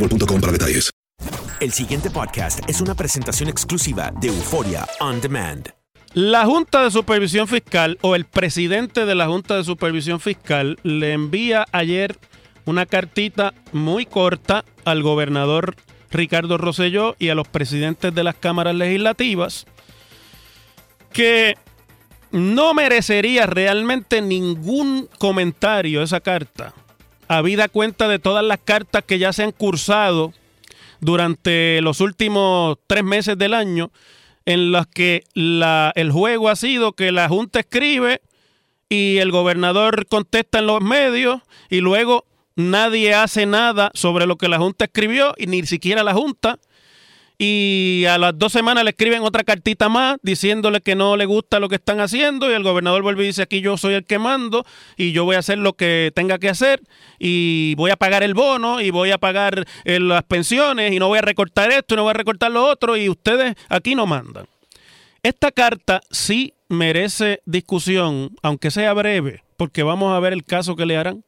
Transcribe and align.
boostmobile.com 0.00 0.40
para 0.40 0.52
detalles. 0.52 0.90
El 1.60 1.72
siguiente 1.72 2.10
podcast 2.10 2.60
es 2.68 2.80
una 2.80 2.94
presentación 2.94 3.48
exclusiva 3.50 4.12
de 4.18 4.28
Euforia 4.28 4.86
On 5.00 5.20
Demand. 5.20 5.68
La 6.14 6.46
Junta 6.46 6.82
de 6.82 6.90
Supervisión 6.90 7.46
Fiscal 7.46 7.98
o 8.00 8.16
el 8.16 8.24
presidente 8.24 9.04
de 9.04 9.14
la 9.14 9.26
Junta 9.26 9.56
de 9.56 9.64
Supervisión 9.64 10.18
Fiscal 10.18 10.78
le 10.82 11.12
envía 11.12 11.66
ayer 11.70 12.18
una 12.64 12.86
cartita 12.86 13.52
muy 13.72 14.06
corta 14.06 14.64
al 14.84 15.02
gobernador 15.02 15.76
Ricardo 16.10 16.56
Rosselló 16.56 17.14
y 17.18 17.28
a 17.28 17.34
los 17.34 17.46
presidentes 17.46 18.14
de 18.14 18.24
las 18.24 18.34
cámaras 18.34 18.74
legislativas 18.74 19.66
que 21.12 21.56
no 22.32 22.74
merecería 22.74 23.46
realmente 23.46 24.22
ningún 24.22 25.08
comentario 25.18 26.02
esa 26.02 26.20
carta, 26.20 26.72
habida 27.38 27.68
cuenta 27.68 28.08
de 28.08 28.18
todas 28.18 28.44
las 28.44 28.58
cartas 28.58 29.04
que 29.06 29.18
ya 29.20 29.32
se 29.32 29.44
han 29.44 29.52
cursado 29.52 30.32
durante 31.00 31.80
los 31.80 32.00
últimos 32.00 32.76
tres 32.88 33.04
meses 33.04 33.38
del 33.38 33.54
año, 33.54 33.90
en 34.46 34.72
las 34.72 34.86
que 34.88 35.22
la- 35.34 35.92
el 35.94 36.10
juego 36.10 36.48
ha 36.48 36.56
sido 36.56 36.92
que 36.92 37.12
la 37.12 37.28
Junta 37.28 37.60
escribe 37.60 38.20
y 38.88 39.18
el 39.18 39.30
gobernador 39.30 40.06
contesta 40.06 40.58
en 40.58 40.66
los 40.66 40.80
medios 40.82 41.40
y 41.68 41.80
luego 41.80 42.24
nadie 42.56 43.14
hace 43.14 43.46
nada 43.46 43.92
sobre 43.94 44.26
lo 44.26 44.36
que 44.36 44.48
la 44.48 44.58
Junta 44.58 44.86
escribió 44.86 45.34
y 45.38 45.46
ni 45.46 45.64
siquiera 45.66 46.02
la 46.02 46.14
Junta. 46.14 46.58
Y 47.42 48.04
a 48.04 48.18
las 48.18 48.38
dos 48.38 48.52
semanas 48.52 48.84
le 48.84 48.90
escriben 48.90 49.22
otra 49.22 49.44
cartita 49.44 49.88
más 49.88 50.18
diciéndole 50.20 50.82
que 50.82 50.94
no 50.94 51.16
le 51.16 51.24
gusta 51.24 51.58
lo 51.58 51.70
que 51.70 51.76
están 51.76 51.98
haciendo 51.98 52.50
y 52.50 52.52
el 52.52 52.62
gobernador 52.62 53.02
vuelve 53.02 53.24
y 53.24 53.28
dice 53.28 53.40
aquí 53.40 53.62
yo 53.62 53.78
soy 53.78 53.94
el 53.94 54.04
que 54.04 54.18
mando 54.18 54.66
y 54.98 55.12
yo 55.12 55.24
voy 55.24 55.36
a 55.36 55.38
hacer 55.38 55.56
lo 55.56 55.72
que 55.72 56.12
tenga 56.14 56.38
que 56.38 56.50
hacer 56.50 56.82
y 57.18 57.74
voy 57.76 57.92
a 57.92 57.96
pagar 57.96 58.22
el 58.22 58.34
bono 58.34 58.82
y 58.82 58.90
voy 58.90 59.10
a 59.10 59.16
pagar 59.16 59.64
eh, 59.84 59.98
las 60.00 60.22
pensiones 60.24 60.92
y 60.92 60.98
no 60.98 61.08
voy 61.08 61.16
a 61.16 61.22
recortar 61.22 61.72
esto 61.72 61.94
y 61.94 61.96
no 61.96 62.02
voy 62.02 62.10
a 62.10 62.12
recortar 62.12 62.50
lo 62.50 62.62
otro 62.62 62.94
y 62.98 63.08
ustedes 63.08 63.54
aquí 63.70 63.94
no 63.94 64.06
mandan. 64.06 64.44
Esta 65.22 65.50
carta 65.50 66.02
sí 66.10 66.52
merece 66.68 67.40
discusión, 67.46 68.36
aunque 68.42 68.70
sea 68.70 68.92
breve, 68.92 69.44
porque 69.56 69.82
vamos 69.82 70.14
a 70.14 70.20
ver 70.20 70.34
el 70.34 70.44
caso 70.44 70.76
que 70.76 70.84
le 70.84 70.98
harán. 70.98 71.24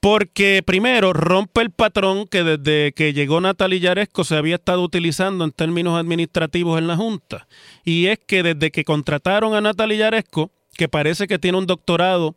Porque 0.00 0.62
primero 0.64 1.12
rompe 1.12 1.60
el 1.60 1.70
patrón 1.70 2.26
que 2.26 2.42
desde 2.42 2.92
que 2.92 3.12
llegó 3.12 3.40
Natalia 3.40 3.78
Yaresco 3.78 4.24
se 4.24 4.34
había 4.34 4.54
estado 4.54 4.82
utilizando 4.82 5.44
en 5.44 5.52
términos 5.52 5.98
administrativos 5.98 6.78
en 6.78 6.86
la 6.86 6.96
Junta. 6.96 7.46
Y 7.84 8.06
es 8.06 8.18
que 8.18 8.42
desde 8.42 8.70
que 8.70 8.84
contrataron 8.84 9.54
a 9.54 9.60
Natalia 9.60 9.98
Yaresco, 9.98 10.50
que 10.74 10.88
parece 10.88 11.28
que 11.28 11.38
tiene 11.38 11.58
un 11.58 11.66
doctorado 11.66 12.34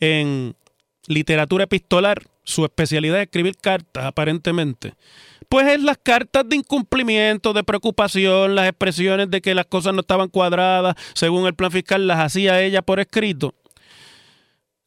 en 0.00 0.56
literatura 1.06 1.64
epistolar, 1.64 2.22
su 2.42 2.64
especialidad 2.64 3.18
es 3.20 3.26
escribir 3.26 3.56
cartas 3.56 4.04
aparentemente, 4.04 4.94
pues 5.48 5.68
es 5.68 5.82
las 5.82 5.98
cartas 5.98 6.48
de 6.48 6.56
incumplimiento, 6.56 7.52
de 7.52 7.62
preocupación, 7.62 8.54
las 8.54 8.68
expresiones 8.68 9.30
de 9.30 9.40
que 9.40 9.54
las 9.54 9.66
cosas 9.66 9.94
no 9.94 10.00
estaban 10.00 10.28
cuadradas 10.28 10.96
según 11.14 11.46
el 11.46 11.54
plan 11.54 11.70
fiscal, 11.70 12.06
las 12.06 12.18
hacía 12.18 12.60
ella 12.60 12.82
por 12.82 12.98
escrito. 12.98 13.54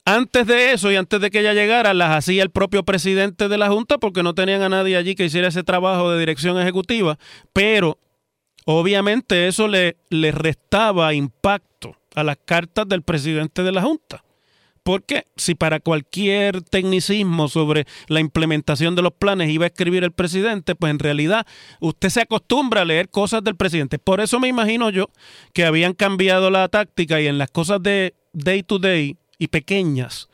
Antes 0.09 0.47
de 0.47 0.72
eso 0.72 0.90
y 0.90 0.95
antes 0.95 1.19
de 1.19 1.29
que 1.29 1.41
ella 1.41 1.53
llegara, 1.53 1.94
las 1.94 2.12
hacía 2.12 2.41
el 2.41 2.50
propio 2.50 2.84
presidente 2.84 3.50
de 3.50 3.57
la 3.57 3.68
Junta 3.68 3.97
porque 3.97 4.23
no 4.23 4.34
tenían 4.34 4.62
a 4.62 4.69
nadie 4.69 4.95
allí 4.95 5.16
que 5.16 5.25
hiciera 5.25 5.50
ese 5.50 5.63
trabajo 5.63 6.09
de 6.09 6.18
dirección 6.18 6.57
ejecutiva, 6.57 7.19
pero 7.51 8.00
obviamente 8.63 9.50
eso 9.50 9.68
le, 9.68 9.97
le 10.09 10.31
restaba 10.31 11.13
impacto 11.13 11.97
a 12.16 12.23
las 12.23 12.38
cartas 12.38 12.88
del 12.88 13.01
presidente 13.01 13.63
de 13.63 13.72
la 13.73 13.81
Junta. 13.81 14.23
Porque 14.81 15.25
si 15.35 15.56
para 15.56 15.81
cualquier 15.81 16.62
tecnicismo 16.62 17.50
sobre 17.50 17.84
la 18.07 18.22
implementación 18.22 18.95
de 18.95 19.01
los 19.01 19.12
planes 19.12 19.50
iba 19.50 19.66
a 19.66 19.68
escribir 19.68 20.06
el 20.06 20.13
presidente, 20.13 20.74
pues 20.75 20.89
en 20.91 21.00
realidad 21.00 21.45
usted 21.81 22.07
se 22.07 22.22
acostumbra 22.22 22.84
a 22.84 22.85
leer 22.85 23.09
cosas 23.09 23.44
del 23.44 23.57
presidente. 23.57 24.00
Por 24.00 24.22
eso 24.22 24.39
me 24.39 24.47
imagino 24.47 24.89
yo 24.89 25.09
que 25.51 25.66
habían 25.66 25.91
cambiado 25.91 26.50
la 26.50 26.69
táctica 26.69 27.19
y 27.19 27.28
en 27.28 27.38
las 27.38 27.51
cosas 27.51 27.84
de 27.84 28.16
day 28.31 28.63
to 28.63 28.79
day 28.79 29.18
y 29.38 29.48
pequeñas, 29.48 30.30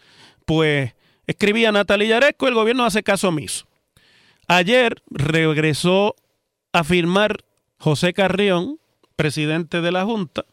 pues 0.45 0.93
escribía 1.27 1.71
Natalia 1.71 2.07
Yaresco 2.07 2.47
el 2.47 2.53
gobierno 2.53 2.85
hace 2.85 3.03
caso 3.03 3.29
omiso. 3.29 3.65
Ayer 4.47 5.01
regresó 5.09 6.15
a 6.73 6.83
firmar 6.83 7.43
José 7.77 8.13
Carrión, 8.13 8.79
presidente 9.15 9.81
de 9.81 9.91
la 9.91 10.05
Junta, 10.05 10.45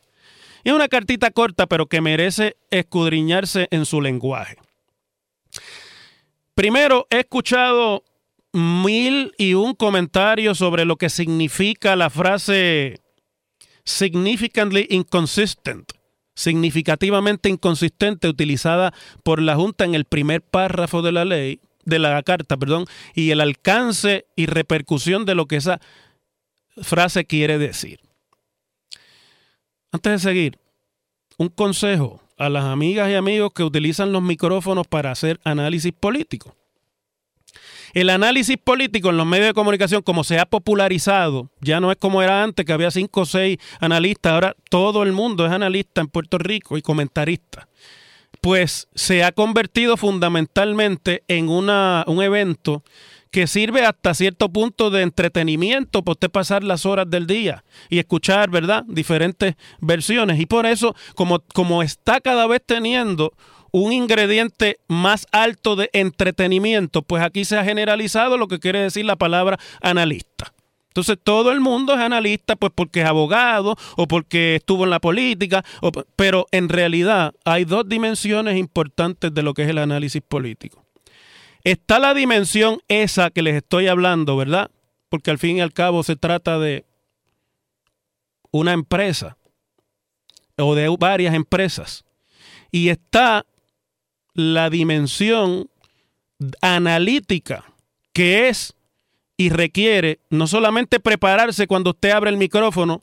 y 0.62 0.70
una 0.70 0.88
cartita 0.88 1.30
corta, 1.30 1.66
pero 1.66 1.86
que 1.86 2.00
merece 2.00 2.56
escudriñarse 2.70 3.68
en 3.70 3.86
su 3.86 4.00
lenguaje. 4.00 4.56
Primero, 6.54 7.06
he 7.10 7.20
escuchado 7.20 8.04
mil 8.52 9.32
y 9.38 9.54
un 9.54 9.74
comentarios 9.74 10.58
sobre 10.58 10.84
lo 10.84 10.96
que 10.96 11.08
significa 11.08 11.96
la 11.96 12.10
frase 12.10 13.00
significantly 13.84 14.86
inconsistent, 14.90 15.92
significativamente 16.34 17.48
inconsistente, 17.48 18.28
utilizada 18.28 18.92
por 19.22 19.42
la 19.42 19.56
Junta 19.56 19.84
en 19.84 19.94
el 19.94 20.04
primer 20.04 20.42
párrafo 20.42 21.02
de 21.02 21.12
la 21.12 21.24
ley, 21.24 21.60
de 21.84 21.98
la 21.98 22.22
carta, 22.22 22.56
perdón, 22.56 22.86
y 23.14 23.30
el 23.30 23.40
alcance 23.40 24.26
y 24.36 24.46
repercusión 24.46 25.24
de 25.24 25.34
lo 25.34 25.46
que 25.46 25.56
esa 25.56 25.80
frase 26.82 27.24
quiere 27.24 27.58
decir. 27.58 28.00
Antes 29.92 30.12
de 30.12 30.18
seguir, 30.18 30.58
un 31.36 31.48
consejo 31.48 32.22
a 32.38 32.48
las 32.48 32.64
amigas 32.64 33.10
y 33.10 33.14
amigos 33.14 33.52
que 33.54 33.64
utilizan 33.64 34.12
los 34.12 34.22
micrófonos 34.22 34.86
para 34.86 35.10
hacer 35.10 35.40
análisis 35.44 35.92
político. 35.92 36.54
El 37.92 38.10
análisis 38.10 38.56
político 38.56 39.10
en 39.10 39.16
los 39.16 39.26
medios 39.26 39.48
de 39.48 39.54
comunicación, 39.54 40.02
como 40.02 40.24
se 40.24 40.38
ha 40.38 40.46
popularizado, 40.46 41.50
ya 41.60 41.80
no 41.80 41.90
es 41.90 41.98
como 41.98 42.22
era 42.22 42.42
antes, 42.42 42.64
que 42.64 42.72
había 42.72 42.90
cinco 42.90 43.22
o 43.22 43.26
seis 43.26 43.58
analistas, 43.80 44.32
ahora 44.32 44.56
todo 44.68 45.02
el 45.02 45.12
mundo 45.12 45.46
es 45.46 45.52
analista 45.52 46.00
en 46.00 46.08
Puerto 46.08 46.38
Rico 46.38 46.76
y 46.76 46.82
comentarista. 46.82 47.68
Pues 48.40 48.88
se 48.94 49.24
ha 49.24 49.32
convertido 49.32 49.96
fundamentalmente 49.96 51.24
en 51.28 51.48
una, 51.48 52.04
un 52.06 52.22
evento 52.22 52.82
que 53.30 53.46
sirve 53.46 53.84
hasta 53.84 54.14
cierto 54.14 54.48
punto 54.48 54.90
de 54.90 55.02
entretenimiento 55.02 56.02
para 56.02 56.12
usted 56.12 56.30
pasar 56.30 56.64
las 56.64 56.84
horas 56.84 57.08
del 57.08 57.26
día 57.26 57.64
y 57.88 57.98
escuchar, 57.98 58.50
¿verdad?, 58.50 58.84
diferentes 58.88 59.54
versiones. 59.80 60.40
Y 60.40 60.46
por 60.46 60.66
eso, 60.66 60.96
como, 61.14 61.40
como 61.54 61.82
está 61.82 62.20
cada 62.20 62.46
vez 62.46 62.62
teniendo 62.64 63.32
un 63.72 63.92
ingrediente 63.92 64.78
más 64.88 65.26
alto 65.32 65.76
de 65.76 65.90
entretenimiento, 65.92 67.02
pues 67.02 67.22
aquí 67.22 67.44
se 67.44 67.58
ha 67.58 67.64
generalizado 67.64 68.36
lo 68.36 68.48
que 68.48 68.58
quiere 68.58 68.80
decir 68.80 69.04
la 69.04 69.16
palabra 69.16 69.58
analista. 69.80 70.52
Entonces 70.88 71.18
todo 71.22 71.52
el 71.52 71.60
mundo 71.60 71.94
es 71.94 72.00
analista, 72.00 72.56
pues 72.56 72.72
porque 72.74 73.02
es 73.02 73.06
abogado 73.06 73.76
o 73.96 74.08
porque 74.08 74.56
estuvo 74.56 74.82
en 74.82 74.90
la 74.90 74.98
política, 74.98 75.64
pero 76.16 76.46
en 76.50 76.68
realidad 76.68 77.32
hay 77.44 77.64
dos 77.64 77.88
dimensiones 77.88 78.58
importantes 78.58 79.32
de 79.32 79.42
lo 79.42 79.54
que 79.54 79.62
es 79.62 79.68
el 79.68 79.78
análisis 79.78 80.20
político. 80.20 80.84
Está 81.62 82.00
la 82.00 82.12
dimensión 82.12 82.80
esa 82.88 83.30
que 83.30 83.42
les 83.42 83.54
estoy 83.54 83.86
hablando, 83.86 84.36
¿verdad? 84.36 84.70
Porque 85.08 85.30
al 85.30 85.38
fin 85.38 85.58
y 85.58 85.60
al 85.60 85.72
cabo 85.72 86.02
se 86.02 86.16
trata 86.16 86.58
de 86.58 86.84
una 88.50 88.72
empresa 88.72 89.36
o 90.56 90.74
de 90.74 90.94
varias 90.98 91.34
empresas. 91.34 92.04
Y 92.72 92.88
está 92.88 93.46
la 94.40 94.70
dimensión 94.70 95.68
analítica 96.60 97.64
que 98.12 98.48
es 98.48 98.74
y 99.36 99.48
requiere 99.48 100.20
no 100.28 100.46
solamente 100.46 101.00
prepararse 101.00 101.66
cuando 101.66 101.90
usted 101.90 102.10
abre 102.10 102.30
el 102.30 102.36
micrófono, 102.36 103.02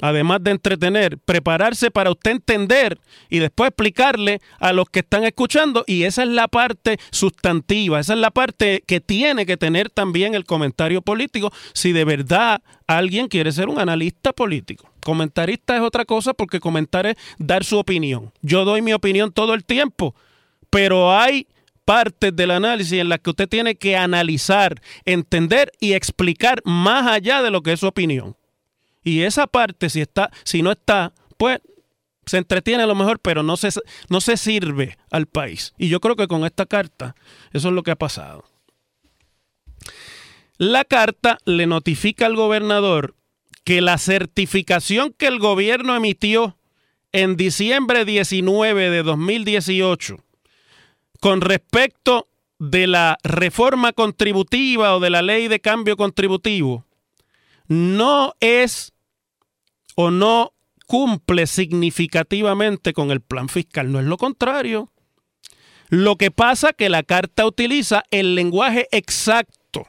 además 0.00 0.42
de 0.42 0.52
entretener, 0.52 1.18
prepararse 1.18 1.90
para 1.90 2.10
usted 2.10 2.32
entender 2.32 3.00
y 3.28 3.38
después 3.40 3.68
explicarle 3.68 4.40
a 4.60 4.72
los 4.72 4.88
que 4.88 5.00
están 5.00 5.24
escuchando. 5.24 5.84
Y 5.86 6.04
esa 6.04 6.22
es 6.22 6.28
la 6.28 6.46
parte 6.48 6.98
sustantiva, 7.10 7.98
esa 7.98 8.14
es 8.14 8.20
la 8.20 8.30
parte 8.30 8.84
que 8.86 9.00
tiene 9.00 9.46
que 9.46 9.56
tener 9.56 9.90
también 9.90 10.34
el 10.34 10.44
comentario 10.44 11.02
político 11.02 11.52
si 11.72 11.92
de 11.92 12.04
verdad 12.04 12.62
alguien 12.86 13.28
quiere 13.28 13.50
ser 13.50 13.68
un 13.68 13.80
analista 13.80 14.32
político. 14.32 14.88
Comentarista 15.06 15.76
es 15.76 15.82
otra 15.82 16.04
cosa 16.04 16.34
porque 16.34 16.58
comentar 16.58 17.06
es 17.06 17.14
dar 17.38 17.62
su 17.62 17.78
opinión. 17.78 18.32
Yo 18.42 18.64
doy 18.64 18.82
mi 18.82 18.92
opinión 18.92 19.30
todo 19.30 19.54
el 19.54 19.64
tiempo, 19.64 20.16
pero 20.68 21.16
hay 21.16 21.46
partes 21.84 22.34
del 22.34 22.50
análisis 22.50 22.98
en 22.98 23.08
las 23.08 23.20
que 23.20 23.30
usted 23.30 23.48
tiene 23.48 23.76
que 23.76 23.96
analizar, 23.96 24.82
entender 25.04 25.70
y 25.78 25.92
explicar 25.92 26.60
más 26.64 27.06
allá 27.06 27.40
de 27.40 27.52
lo 27.52 27.62
que 27.62 27.74
es 27.74 27.78
su 27.78 27.86
opinión. 27.86 28.36
Y 29.04 29.22
esa 29.22 29.46
parte, 29.46 29.90
si 29.90 30.00
está, 30.00 30.32
si 30.42 30.60
no 30.60 30.72
está, 30.72 31.12
pues 31.36 31.60
se 32.24 32.38
entretiene 32.38 32.82
a 32.82 32.88
lo 32.88 32.96
mejor, 32.96 33.20
pero 33.20 33.44
no 33.44 33.56
se, 33.56 33.68
no 34.08 34.20
se 34.20 34.36
sirve 34.36 34.98
al 35.12 35.26
país. 35.26 35.72
Y 35.78 35.88
yo 35.88 36.00
creo 36.00 36.16
que 36.16 36.26
con 36.26 36.44
esta 36.44 36.66
carta, 36.66 37.14
eso 37.52 37.68
es 37.68 37.74
lo 37.74 37.84
que 37.84 37.92
ha 37.92 37.96
pasado. 37.96 38.44
La 40.58 40.84
carta 40.84 41.38
le 41.44 41.68
notifica 41.68 42.26
al 42.26 42.34
gobernador 42.34 43.14
que 43.66 43.80
la 43.80 43.98
certificación 43.98 45.12
que 45.12 45.26
el 45.26 45.40
gobierno 45.40 45.96
emitió 45.96 46.56
en 47.10 47.36
diciembre 47.36 48.04
19 48.04 48.90
de 48.90 49.02
2018 49.02 50.18
con 51.18 51.40
respecto 51.40 52.28
de 52.60 52.86
la 52.86 53.18
reforma 53.24 53.92
contributiva 53.92 54.94
o 54.94 55.00
de 55.00 55.10
la 55.10 55.20
ley 55.20 55.48
de 55.48 55.58
cambio 55.58 55.96
contributivo 55.96 56.84
no 57.66 58.34
es 58.38 58.92
o 59.96 60.12
no 60.12 60.52
cumple 60.86 61.48
significativamente 61.48 62.92
con 62.92 63.10
el 63.10 63.20
plan 63.20 63.48
fiscal. 63.48 63.90
No 63.90 63.98
es 63.98 64.06
lo 64.06 64.16
contrario. 64.16 64.92
Lo 65.88 66.14
que 66.14 66.30
pasa 66.30 66.72
que 66.72 66.88
la 66.88 67.02
carta 67.02 67.44
utiliza 67.44 68.04
el 68.12 68.36
lenguaje 68.36 68.86
exacto 68.92 69.88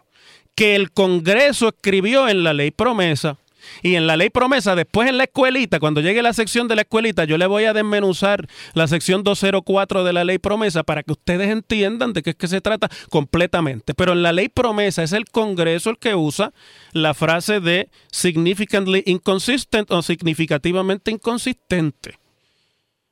que 0.56 0.75
el 0.75 0.91
Congreso 0.91 1.68
escribió 1.68 2.27
en 2.27 2.44
la 2.44 2.56
ley 2.56 2.71
promesa 2.71 3.38
y 3.81 3.96
en 3.96 4.08
la 4.08 4.18
ley 4.18 4.30
promesa, 4.30 4.75
después 4.75 5.10
en 5.10 5.18
la 5.18 5.25
escuelita, 5.25 5.80
cuando 5.80 6.02
llegue 6.02 6.22
la 6.22 6.34
sección 6.34 6.68
de 6.68 6.75
la 6.75 6.81
escuelita, 6.81 7.24
yo 7.25 7.38
le 7.38 7.46
voy 7.48 7.66
a 7.66 7.74
desmenuzar 7.74 8.48
la 8.74 8.88
sección 8.88 9.24
204 9.24 10.04
de 10.04 10.14
la 10.14 10.24
ley 10.24 10.38
promesa 10.38 10.84
para 10.84 11.04
que 11.04 11.12
ustedes 11.12 11.50
entiendan 11.50 12.14
de 12.14 12.24
qué 12.24 12.31
es 12.31 12.36
que 12.36 12.48
se 12.48 12.62
trata 12.62 12.90
completamente. 13.10 13.94
Pero 13.94 14.14
en 14.14 14.24
la 14.24 14.34
ley 14.34 14.50
promesa 14.50 15.04
es 15.04 15.14
el 15.14 15.25
Congreso 15.25 15.90
el 15.90 15.98
que 15.98 16.16
usa 16.16 16.54
la 16.92 17.14
frase 17.14 17.60
de 17.60 17.90
significantly 18.12 19.04
inconsistent 19.06 19.92
o 19.92 20.02
significativamente 20.02 21.12
inconsistente 21.12 22.18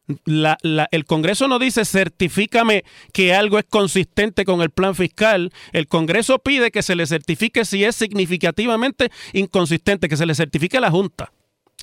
el 0.07 1.05
Congreso 1.05 1.47
no 1.47 1.59
dice 1.59 1.83
certifícame 1.85 2.83
que 3.11 3.33
algo 3.33 3.57
es 3.57 3.65
consistente 3.65 4.45
con 4.45 4.61
el 4.61 4.69
plan 4.69 4.95
fiscal. 4.95 5.51
El 5.71 5.87
Congreso 5.87 6.39
pide 6.39 6.71
que 6.71 6.83
se 6.83 6.95
le 6.95 7.07
certifique 7.07 7.65
si 7.65 7.83
es 7.83 7.95
significativamente 7.95 9.11
inconsistente, 9.33 10.09
que 10.09 10.17
se 10.17 10.25
le 10.25 10.35
certifique 10.35 10.77
a 10.77 10.81
la 10.81 10.91
Junta. 10.91 11.31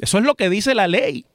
Eso 0.01 0.19
es 0.19 0.25
lo 0.25 0.35
que 0.35 0.51
dice 0.51 0.75
la 0.75 0.89
ley. 0.89 1.27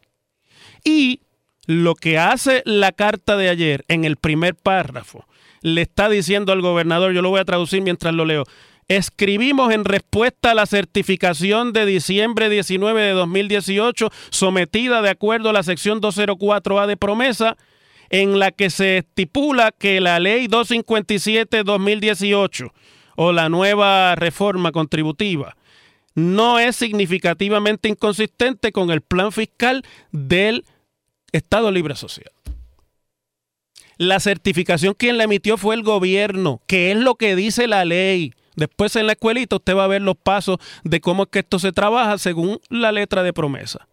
Y 0.83 1.21
lo 1.65 1.95
que 1.95 2.17
hace 2.17 2.63
la 2.65 2.91
carta 2.91 3.35
de 3.35 3.49
ayer 3.49 3.83
en 3.89 4.05
el 4.05 4.15
primer 4.15 4.55
párrafo, 4.55 5.25
le 5.61 5.81
está 5.81 6.07
diciendo 6.09 6.53
al 6.53 6.61
gobernador, 6.61 7.13
yo 7.13 7.21
lo 7.21 7.29
voy 7.29 7.41
a 7.41 7.45
traducir 7.45 7.81
mientras 7.81 8.13
lo 8.13 8.25
leo, 8.25 8.45
Escribimos 8.87 9.73
en 9.73 9.83
respuesta 9.83 10.51
a 10.51 10.55
la 10.55 10.65
certificación 10.65 11.73
de 11.73 11.85
diciembre 11.85 12.49
19 12.49 13.01
de 13.01 13.11
2018 13.11 14.09
sometida 14.29 15.01
de 15.01 15.09
acuerdo 15.09 15.49
a 15.49 15.53
la 15.53 15.63
sección 15.63 15.99
204A 15.99 16.87
de 16.87 16.95
promesa 16.95 17.57
en 18.09 18.39
la 18.39 18.51
que 18.51 18.69
se 18.69 18.99
estipula 18.99 19.73
que 19.77 19.99
la 19.99 20.21
ley 20.21 20.47
257-2018 20.47 22.71
o 23.17 23.33
la 23.33 23.49
nueva 23.49 24.15
reforma 24.15 24.71
contributiva 24.71 25.57
no 26.15 26.57
es 26.57 26.77
significativamente 26.77 27.89
inconsistente 27.89 28.71
con 28.71 28.89
el 28.89 29.01
plan 29.01 29.33
fiscal 29.33 29.83
del 30.11 30.63
Estado 31.33 31.71
Libre 31.71 31.91
Asociado. 31.93 32.31
La 33.97 34.21
certificación 34.21 34.93
quien 34.93 35.17
la 35.17 35.25
emitió 35.25 35.57
fue 35.57 35.75
el 35.75 35.83
gobierno, 35.83 36.61
que 36.67 36.91
es 36.91 36.97
lo 36.97 37.15
que 37.15 37.35
dice 37.35 37.67
la 37.67 37.83
ley. 37.83 38.31
Después 38.57 38.95
en 38.97 39.05
la 39.05 39.13
escuelita 39.13 39.55
usted 39.55 39.75
va 39.75 39.85
a 39.85 39.87
ver 39.87 40.01
los 40.01 40.17
pasos 40.17 40.57
de 40.83 40.99
cómo 40.99 41.23
es 41.23 41.29
que 41.29 41.39
esto 41.39 41.59
se 41.59 41.71
trabaja 41.71 42.17
según 42.17 42.59
la 42.69 42.91
letra 42.91 43.23
de 43.23 43.31
promesa. 43.31 43.87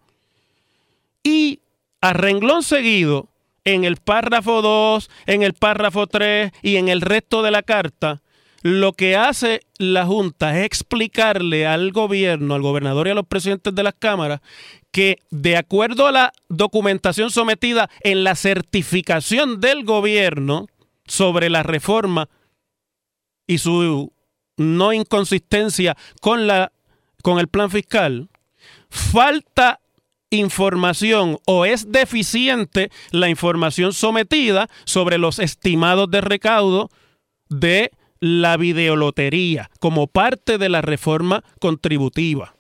Y 1.23 1.61
a 2.01 2.13
renglón 2.15 2.63
seguido, 2.63 3.29
en 3.65 3.85
el 3.85 3.97
párrafo 3.97 4.63
2, 4.63 5.11
en 5.27 5.43
el 5.43 5.55
párrafo 5.55 6.07
3 6.07 6.53
y 6.63 6.77
en 6.77 6.89
el 6.89 7.01
resto 7.01 7.43
de 7.43 7.51
la 7.51 7.63
carta, 7.63 8.23
lo 8.63 8.95
que 8.95 9.17
hace 9.17 9.61
la 9.79 10.07
Junta 10.07 10.59
es 10.59 10.65
explicarle 10.65 11.67
al 11.67 11.93
gobierno, 11.93 12.55
al 12.55 12.63
gobernador 12.63 13.07
y 13.07 13.11
a 13.11 13.15
los 13.15 13.27
presidentes 13.27 13.75
de 13.75 13.83
las 13.83 13.95
cámaras 13.95 14.41
que 14.91 15.19
de 15.31 15.59
acuerdo 15.59 16.07
a 16.07 16.13
la 16.13 16.33
documentación 16.49 17.31
sometida 17.31 17.91
en 18.01 18.25
la 18.25 18.35
certificación 18.35 19.61
del 19.61 19.85
gobierno 19.85 20.67
sobre 21.07 21.51
la 21.51 21.63
reforma 21.63 22.29
y 23.47 23.59
su 23.59 24.13
no 24.57 24.93
inconsistencia 24.93 25.97
con, 26.21 26.47
la, 26.47 26.73
con 27.23 27.39
el 27.39 27.49
plan 27.49 27.71
fiscal, 27.71 28.29
falta 28.89 29.81
información 30.31 31.39
o 31.47 31.65
es 31.65 31.91
deficiente 31.91 32.91
la 33.11 33.29
información 33.29 33.93
sometida 33.93 34.69
sobre 34.85 35.19
los 35.19 35.39
estimados 35.39 36.11
de 36.11 36.21
recaudo 36.21 36.91
de 37.49 37.91
la 38.21 38.57
videolotería 38.57 39.71
como 39.81 40.07
parte 40.07 40.59
de 40.59 40.69
la 40.69 40.83
reforma 40.83 41.45
contributiva. 41.61 42.55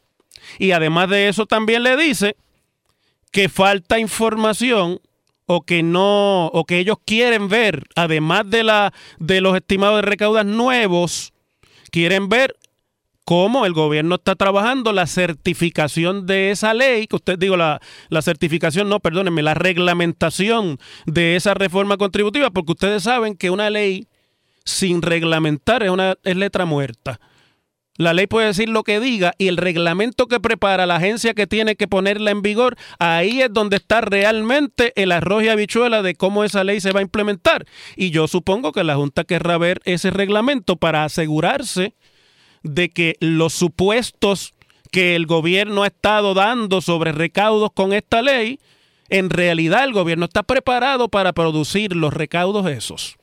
Y 0.59 0.73
además 0.73 1.09
de 1.09 1.29
eso 1.29 1.47
también 1.47 1.83
le 1.83 1.97
dice 1.97 2.37
que 3.33 3.49
falta 3.49 3.99
información 3.99 5.01
o 5.47 5.63
que 5.63 5.83
no 5.83 6.47
o 6.47 6.65
que 6.65 6.79
ellos 6.79 6.97
quieren 7.05 7.49
ver 7.49 7.85
además 7.97 8.49
de 8.49 8.65
la 8.65 8.95
de 9.19 9.43
los 9.43 9.55
estimados 9.55 9.97
de 9.97 10.03
recaudas 10.03 10.47
nuevos 10.47 11.34
quieren 11.95 12.29
ver 12.29 12.57
cómo 13.25 13.67
el 13.67 13.73
gobierno 13.73 14.17
está 14.17 14.35
trabajando 14.35 14.93
la 14.93 15.07
certificación 15.07 16.27
de 16.27 16.51
esa 16.51 16.75
ley, 16.75 17.07
que 17.07 17.15
usted 17.15 17.39
digo, 17.39 17.57
la, 17.57 17.81
la, 18.09 18.21
certificación, 18.21 18.89
no, 18.89 18.99
perdónenme, 18.99 19.45
la 19.45 19.55
reglamentación 19.55 20.81
de 21.07 21.37
esa 21.37 21.55
reforma 21.55 21.97
contributiva, 21.97 22.51
porque 22.51 22.73
ustedes 22.73 23.05
saben 23.05 23.37
que 23.37 23.51
una 23.51 23.71
ley 23.71 24.09
sin 24.65 25.03
reglamentar 25.03 25.85
es 25.85 25.91
una 25.91 26.17
es 26.25 26.35
letra 26.35 26.65
muerta. 26.65 27.21
La 27.97 28.13
ley 28.13 28.27
puede 28.27 28.49
decir 28.49 28.69
lo 28.69 28.83
que 28.83 28.99
diga 28.99 29.35
y 29.39 29.47
el 29.47 29.57
reglamento 29.57 30.27
que 30.27 30.41
prepara 30.41 30.85
la 30.85 30.97
agencia 30.97 31.33
que 31.33 31.47
tiene 31.47 31.77
que 31.77 31.87
ponerla 31.87 32.33
en 32.33 32.43
vigor, 32.43 32.77
ahí 32.99 33.41
es 33.41 33.53
donde 33.53 33.77
está 33.77 34.01
realmente 34.01 34.93
el 34.97 35.13
arroz 35.13 35.45
y 35.45 35.49
habichuela 35.49 36.03
de 36.03 36.17
cómo 36.17 36.43
esa 36.43 36.65
ley 36.65 36.81
se 36.81 36.91
va 36.91 36.99
a 36.99 37.05
implementar. 37.05 37.67
Y 37.95 38.11
yo 38.11 38.27
supongo 38.27 38.73
que 38.73 38.83
la 38.83 38.97
Junta 38.97 39.23
querrá 39.23 39.59
ver 39.59 39.81
ese 39.85 40.11
reglamento 40.11 40.75
para 40.75 41.05
asegurarse 41.05 41.95
de 42.65 42.91
que 42.91 43.17
los 43.21 43.53
supuestos 43.53 44.55
que 44.91 45.15
el 45.15 45.27
gobierno 45.27 45.85
ha 45.85 45.89
estado 45.89 46.35
dando 46.35 46.81
sobre 46.81 47.13
recaudos 47.13 47.71
con 47.73 47.93
esta 47.93 48.23
ley, 48.23 48.59
en 49.09 49.31
realidad 49.31 49.85
el 49.85 49.93
gobierno 49.93 50.25
está 50.25 50.43
preparado 50.43 51.09
para 51.09 51.33
producir 51.33 51.95
los 51.95 52.13
recaudos 52.13 52.67
esos 52.67 53.17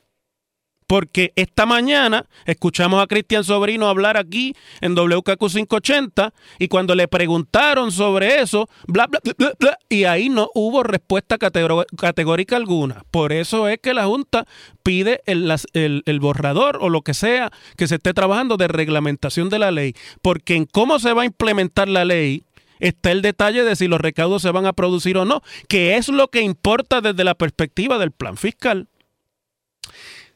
porque 0.91 1.31
esta 1.37 1.65
mañana 1.65 2.25
escuchamos 2.43 3.01
a 3.01 3.07
Cristian 3.07 3.45
Sobrino 3.45 3.87
hablar 3.87 4.17
aquí 4.17 4.53
en 4.81 4.93
WKQ 4.93 5.39
580 5.39 6.33
y 6.59 6.67
cuando 6.67 6.95
le 6.95 7.07
preguntaron 7.07 7.93
sobre 7.93 8.41
eso, 8.41 8.67
bla, 8.87 9.07
bla, 9.07 9.21
bla, 9.37 9.53
bla, 9.57 9.77
y 9.87 10.03
ahí 10.03 10.27
no 10.27 10.49
hubo 10.53 10.83
respuesta 10.83 11.37
categórica 11.37 12.57
alguna. 12.57 13.05
Por 13.09 13.31
eso 13.31 13.69
es 13.69 13.79
que 13.79 13.93
la 13.93 14.07
Junta 14.07 14.45
pide 14.83 15.21
el, 15.27 15.49
el, 15.71 16.03
el 16.05 16.19
borrador 16.19 16.79
o 16.81 16.89
lo 16.89 17.03
que 17.03 17.13
sea 17.13 17.53
que 17.77 17.87
se 17.87 17.95
esté 17.95 18.13
trabajando 18.13 18.57
de 18.57 18.67
reglamentación 18.67 19.47
de 19.47 19.59
la 19.59 19.71
ley, 19.71 19.93
porque 20.21 20.55
en 20.57 20.65
cómo 20.65 20.99
se 20.99 21.13
va 21.13 21.21
a 21.21 21.25
implementar 21.25 21.87
la 21.87 22.03
ley, 22.03 22.43
está 22.81 23.13
el 23.13 23.21
detalle 23.21 23.63
de 23.63 23.77
si 23.77 23.87
los 23.87 24.01
recaudos 24.01 24.41
se 24.41 24.51
van 24.51 24.65
a 24.65 24.73
producir 24.73 25.17
o 25.17 25.23
no, 25.23 25.41
que 25.69 25.95
es 25.95 26.09
lo 26.09 26.27
que 26.27 26.41
importa 26.41 26.99
desde 26.99 27.23
la 27.23 27.35
perspectiva 27.35 27.97
del 27.97 28.11
plan 28.11 28.35
fiscal. 28.35 28.89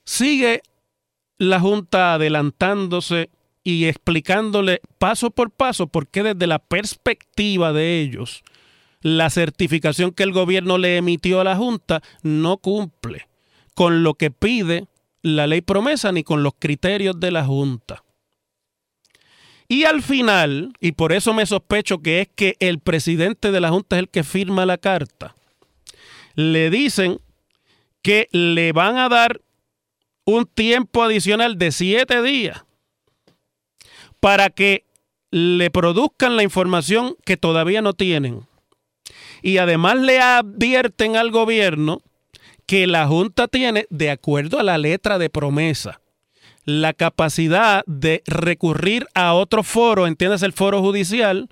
Sigue 0.06 0.62
la 1.38 1.60
Junta 1.60 2.14
adelantándose 2.14 3.30
y 3.64 3.86
explicándole 3.86 4.82
paso 5.00 5.32
por 5.32 5.52
paso 5.52 5.88
por 5.88 6.08
qué 6.08 6.24
desde 6.24 6.48
la 6.48 6.60
perspectiva 6.60 7.74
de 7.74 8.00
ellos 8.00 8.44
la 9.02 9.30
certificación 9.30 10.12
que 10.12 10.24
el 10.24 10.32
gobierno 10.32 10.78
le 10.78 10.98
emitió 10.98 11.40
a 11.40 11.44
la 11.44 11.56
Junta 11.56 12.02
no 12.24 12.58
cumple 12.58 13.28
con 13.74 14.04
lo 14.04 14.14
que 14.16 14.32
pide 14.32 14.88
la 15.22 15.48
ley 15.48 15.62
promesa 15.62 16.12
ni 16.12 16.24
con 16.24 16.44
los 16.44 16.54
criterios 16.58 17.20
de 17.20 17.32
la 17.32 17.46
Junta. 17.46 18.04
Y 19.68 19.84
al 19.84 20.02
final, 20.04 20.74
y 20.80 20.92
por 20.94 21.12
eso 21.12 21.34
me 21.34 21.46
sospecho 21.46 22.00
que 22.00 22.22
es 22.22 22.30
que 22.36 22.56
el 22.60 22.80
presidente 22.80 23.52
de 23.52 23.60
la 23.60 23.70
Junta 23.70 23.96
es 23.96 24.02
el 24.02 24.10
que 24.10 24.24
firma 24.24 24.66
la 24.66 24.78
carta, 24.78 25.36
le 26.36 26.70
dicen 26.70 27.20
que 28.02 28.28
le 28.32 28.72
van 28.72 28.98
a 28.98 29.10
dar 29.10 29.42
un 30.26 30.46
tiempo 30.46 31.04
adicional 31.04 31.58
de 31.58 31.72
siete 31.72 32.22
días 32.22 32.66
para 34.20 34.50
que 34.50 34.84
le 35.32 35.70
produzcan 35.70 36.36
la 36.36 36.44
información 36.44 37.16
que 37.26 37.38
todavía 37.38 37.82
no 37.82 37.94
tienen. 37.94 38.48
Y 39.42 39.58
además 39.58 39.98
le 39.98 40.20
advierten 40.20 41.16
al 41.16 41.30
gobierno 41.30 42.02
que 42.66 42.88
la 42.88 43.08
Junta 43.08 43.48
tiene, 43.48 43.86
de 43.90 44.10
acuerdo 44.10 44.60
a 44.60 44.64
la 44.64 44.78
letra 44.78 45.20
de 45.20 45.30
promesa, 45.30 46.02
la 46.64 46.94
capacidad 46.94 47.84
de 47.86 48.24
recurrir 48.26 49.08
a 49.14 49.34
otro 49.34 49.62
foro, 49.62 50.08
entiendes 50.08 50.42
el 50.42 50.54
foro 50.54 50.82
judicial, 50.82 51.48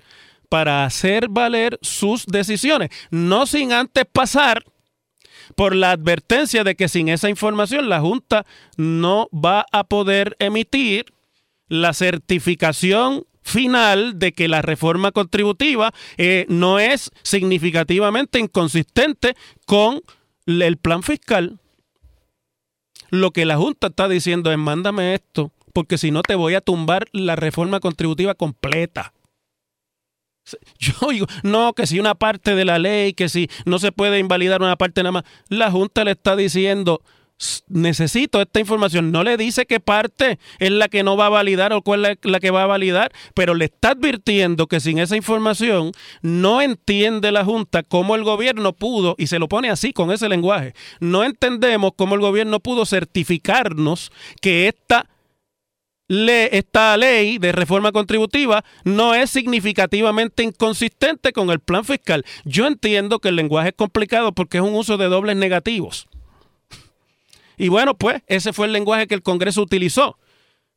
para 0.48 0.84
hacer 0.84 1.28
valer 1.28 1.78
sus 1.82 2.26
decisiones, 2.26 2.90
no 3.10 3.46
sin 3.46 3.72
antes 3.72 4.04
pasar 4.10 4.64
por 5.54 5.74
la 5.74 5.92
advertencia 5.92 6.64
de 6.64 6.74
que 6.74 6.88
sin 6.88 7.08
esa 7.08 7.28
información 7.28 7.88
la 7.88 8.00
Junta 8.00 8.46
no 8.76 9.28
va 9.32 9.66
a 9.72 9.84
poder 9.84 10.36
emitir 10.38 11.06
la 11.68 11.92
certificación 11.92 13.26
final 13.42 14.18
de 14.18 14.32
que 14.32 14.48
la 14.48 14.62
reforma 14.62 15.12
contributiva 15.12 15.92
eh, 16.16 16.46
no 16.48 16.78
es 16.78 17.10
significativamente 17.22 18.38
inconsistente 18.38 19.36
con 19.66 20.00
el 20.46 20.76
plan 20.78 21.02
fiscal. 21.02 21.58
Lo 23.10 23.30
que 23.30 23.44
la 23.44 23.56
Junta 23.56 23.88
está 23.88 24.08
diciendo 24.08 24.50
es 24.50 24.58
mándame 24.58 25.14
esto, 25.14 25.52
porque 25.72 25.98
si 25.98 26.10
no 26.10 26.22
te 26.22 26.34
voy 26.34 26.54
a 26.54 26.60
tumbar 26.60 27.06
la 27.12 27.36
reforma 27.36 27.80
contributiva 27.80 28.34
completa. 28.34 29.12
Yo 30.78 30.92
digo, 31.10 31.26
no, 31.42 31.72
que 31.72 31.86
si 31.86 31.98
una 31.98 32.14
parte 32.14 32.54
de 32.54 32.64
la 32.64 32.78
ley, 32.78 33.14
que 33.14 33.28
si 33.28 33.48
no 33.64 33.78
se 33.78 33.92
puede 33.92 34.18
invalidar 34.18 34.62
una 34.62 34.76
parte 34.76 35.02
nada 35.02 35.12
más, 35.12 35.24
la 35.48 35.70
Junta 35.70 36.04
le 36.04 36.12
está 36.12 36.36
diciendo, 36.36 37.00
necesito 37.68 38.40
esta 38.40 38.60
información. 38.60 39.10
No 39.10 39.24
le 39.24 39.36
dice 39.36 39.66
qué 39.66 39.80
parte 39.80 40.38
es 40.58 40.70
la 40.70 40.88
que 40.88 41.02
no 41.02 41.16
va 41.16 41.26
a 41.26 41.30
validar 41.30 41.72
o 41.72 41.82
cuál 41.82 42.04
es 42.04 42.18
la 42.22 42.40
que 42.40 42.50
va 42.50 42.62
a 42.62 42.66
validar, 42.66 43.12
pero 43.34 43.54
le 43.54 43.66
está 43.66 43.90
advirtiendo 43.90 44.66
que 44.66 44.80
sin 44.80 44.98
esa 44.98 45.16
información 45.16 45.92
no 46.22 46.62
entiende 46.62 47.32
la 47.32 47.44
Junta 47.44 47.82
cómo 47.82 48.14
el 48.14 48.24
gobierno 48.24 48.72
pudo, 48.72 49.14
y 49.18 49.26
se 49.26 49.38
lo 49.38 49.48
pone 49.48 49.70
así 49.70 49.92
con 49.92 50.10
ese 50.10 50.28
lenguaje, 50.28 50.74
no 51.00 51.24
entendemos 51.24 51.92
cómo 51.96 52.14
el 52.14 52.20
gobierno 52.20 52.60
pudo 52.60 52.86
certificarnos 52.86 54.12
que 54.40 54.68
esta 54.68 55.08
esta 56.08 56.96
ley 56.96 57.38
de 57.38 57.52
reforma 57.52 57.92
contributiva 57.92 58.64
no 58.84 59.14
es 59.14 59.30
significativamente 59.30 60.42
inconsistente 60.42 61.32
con 61.32 61.50
el 61.50 61.60
plan 61.60 61.84
fiscal. 61.84 62.24
Yo 62.44 62.66
entiendo 62.66 63.20
que 63.20 63.28
el 63.30 63.36
lenguaje 63.36 63.68
es 63.70 63.74
complicado 63.74 64.32
porque 64.32 64.58
es 64.58 64.62
un 64.62 64.74
uso 64.74 64.96
de 64.96 65.06
dobles 65.06 65.36
negativos. 65.36 66.06
Y 67.56 67.68
bueno, 67.68 67.94
pues 67.94 68.22
ese 68.26 68.52
fue 68.52 68.66
el 68.66 68.72
lenguaje 68.72 69.06
que 69.06 69.14
el 69.14 69.22
Congreso 69.22 69.62
utilizó. 69.62 70.18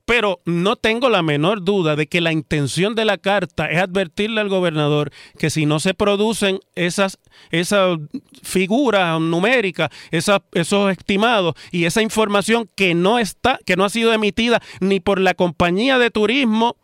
Pero 0.07 0.39
no 0.45 0.77
tengo 0.77 1.09
la 1.09 1.21
menor 1.21 1.65
duda 1.65 1.97
de 1.97 2.07
que 2.07 2.21
la 2.21 2.31
intención 2.31 2.95
de 2.95 3.03
la 3.03 3.17
carta 3.17 3.69
es 3.69 3.77
advertirle 3.77 4.39
al 4.39 4.47
gobernador 4.47 5.11
que 5.37 5.49
si 5.49 5.65
no 5.65 5.81
se 5.81 5.93
producen 5.93 6.61
esas, 6.75 7.19
esas 7.51 7.99
figuras 8.41 9.19
numéricas, 9.19 9.89
esos 10.11 10.91
estimados 10.91 11.55
y 11.73 11.83
esa 11.83 12.01
información 12.01 12.69
que 12.77 12.95
no 12.95 13.19
está, 13.19 13.59
que 13.65 13.75
no 13.75 13.83
ha 13.83 13.89
sido 13.89 14.13
emitida 14.13 14.61
ni 14.79 15.01
por 15.01 15.19
la 15.19 15.33
compañía 15.33 15.99
de 15.99 16.09
turismo, 16.09 16.77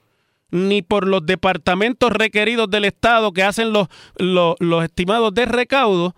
ni 0.52 0.82
por 0.82 1.08
los 1.08 1.26
departamentos 1.26 2.12
requeridos 2.12 2.70
del 2.70 2.84
Estado 2.84 3.32
que 3.32 3.44
hacen 3.44 3.72
los, 3.72 3.88
los, 4.18 4.58
los 4.60 4.84
estimados 4.84 5.34
de 5.34 5.46
recaudo, 5.46 6.14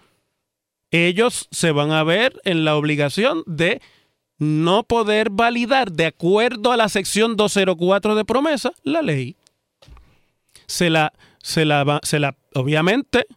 ellos 0.89 1.47
se 1.51 1.69
van 1.69 1.91
a 1.91 2.03
ver 2.03 2.41
en 2.45 2.65
la 2.65 2.75
obligación 2.75 3.43
de 3.45 3.79
no 4.37 4.83
poder 4.83 5.29
validar 5.29 5.91
de 5.91 6.07
acuerdo 6.07 6.71
a 6.71 6.77
la 6.77 6.89
sección 6.89 7.35
204 7.35 8.15
de 8.15 8.25
promesa 8.25 8.71
la 8.83 9.01
ley. 9.01 9.35
Se 10.67 10.89
la, 10.89 11.13
se 11.41 11.65
la, 11.65 11.99
se 12.03 12.19
la, 12.19 12.35
obviamente, 12.53 13.27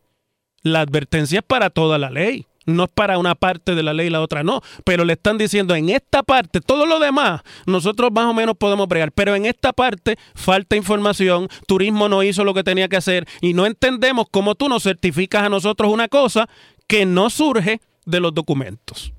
la 0.62 0.80
advertencia 0.80 1.40
es 1.40 1.44
para 1.44 1.70
toda 1.70 1.98
la 1.98 2.10
ley. 2.10 2.46
No 2.66 2.84
es 2.84 2.90
para 2.90 3.16
una 3.16 3.34
parte 3.34 3.74
de 3.74 3.82
la 3.82 3.94
ley 3.94 4.08
y 4.08 4.10
la 4.10 4.20
otra 4.20 4.42
no. 4.42 4.60
Pero 4.84 5.06
le 5.06 5.14
están 5.14 5.38
diciendo 5.38 5.74
en 5.74 5.88
esta 5.88 6.22
parte, 6.22 6.60
todo 6.60 6.84
lo 6.84 6.98
demás, 6.98 7.40
nosotros 7.64 8.12
más 8.12 8.26
o 8.26 8.34
menos 8.34 8.56
podemos 8.58 8.86
bregar. 8.86 9.10
Pero 9.12 9.34
en 9.34 9.46
esta 9.46 9.72
parte 9.72 10.18
falta 10.34 10.76
información, 10.76 11.48
turismo 11.66 12.10
no 12.10 12.22
hizo 12.22 12.44
lo 12.44 12.52
que 12.52 12.64
tenía 12.64 12.88
que 12.88 12.98
hacer 12.98 13.26
y 13.40 13.54
no 13.54 13.64
entendemos 13.64 14.26
cómo 14.30 14.54
tú 14.54 14.68
nos 14.68 14.82
certificas 14.82 15.44
a 15.44 15.48
nosotros 15.48 15.90
una 15.90 16.08
cosa 16.08 16.46
que 16.86 17.06
no 17.06 17.30
surge 17.30 17.80
de 18.04 18.20
los 18.20 18.34
documentos 18.34 19.12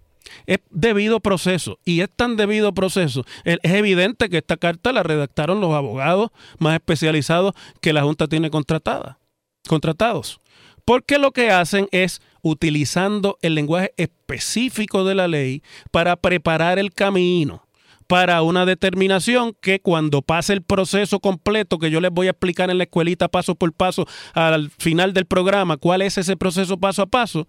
es 0.45 0.59
debido 0.69 1.19
proceso 1.19 1.79
y 1.85 2.01
es 2.01 2.09
tan 2.15 2.35
debido 2.35 2.73
proceso. 2.73 3.25
Es 3.43 3.59
evidente 3.63 4.29
que 4.29 4.37
esta 4.37 4.57
carta 4.57 4.91
la 4.91 5.03
redactaron 5.03 5.61
los 5.61 5.73
abogados 5.73 6.31
más 6.57 6.75
especializados 6.75 7.53
que 7.81 7.93
la 7.93 8.03
Junta 8.03 8.27
tiene 8.27 8.49
contratada, 8.49 9.19
contratados. 9.67 10.39
Porque 10.85 11.19
lo 11.19 11.31
que 11.31 11.51
hacen 11.51 11.87
es 11.91 12.21
utilizando 12.41 13.37
el 13.41 13.55
lenguaje 13.55 13.93
específico 13.97 15.03
de 15.03 15.15
la 15.15 15.27
ley 15.27 15.61
para 15.91 16.15
preparar 16.15 16.79
el 16.79 16.93
camino 16.93 17.63
para 18.09 18.41
una 18.41 18.65
determinación 18.65 19.55
que 19.61 19.81
cuando 19.81 20.23
pase 20.23 20.53
el 20.53 20.63
proceso 20.63 21.19
completo 21.19 21.77
que 21.77 21.91
yo 21.91 22.01
les 22.01 22.09
voy 22.09 22.25
a 22.25 22.31
explicar 22.31 22.71
en 22.71 22.79
la 22.79 22.85
escuelita 22.85 23.27
paso 23.27 23.53
por 23.53 23.71
paso 23.71 24.07
al 24.33 24.71
final 24.71 25.13
del 25.13 25.27
programa, 25.27 25.77
cuál 25.77 26.01
es 26.01 26.17
ese 26.17 26.35
proceso 26.35 26.79
paso 26.79 27.03
a 27.03 27.05
paso, 27.05 27.47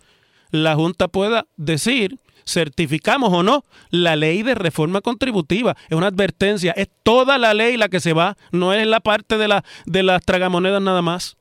la 0.51 0.75
Junta 0.75 1.09
pueda 1.09 1.47
decir 1.57 2.19
certificamos 2.51 3.33
o 3.33 3.43
no 3.43 3.65
la 3.91 4.17
ley 4.17 4.43
de 4.43 4.55
reforma 4.55 5.01
contributiva. 5.01 5.77
Es 5.89 5.97
una 5.97 6.09
advertencia, 6.09 6.73
es 6.73 6.89
toda 7.03 7.39
la 7.39 7.55
ley 7.55 7.77
la 7.77 7.89
que 7.89 8.01
se 8.01 8.13
va, 8.13 8.37
no 8.51 8.73
es 8.75 8.87
la 8.87 9.01
parte 9.01 9.39
de, 9.39 9.49
la, 9.49 9.65
de 9.87 10.03
las 10.03 10.23
tragamonedas 10.25 10.83
nada 10.83 11.03
más. 11.03 11.37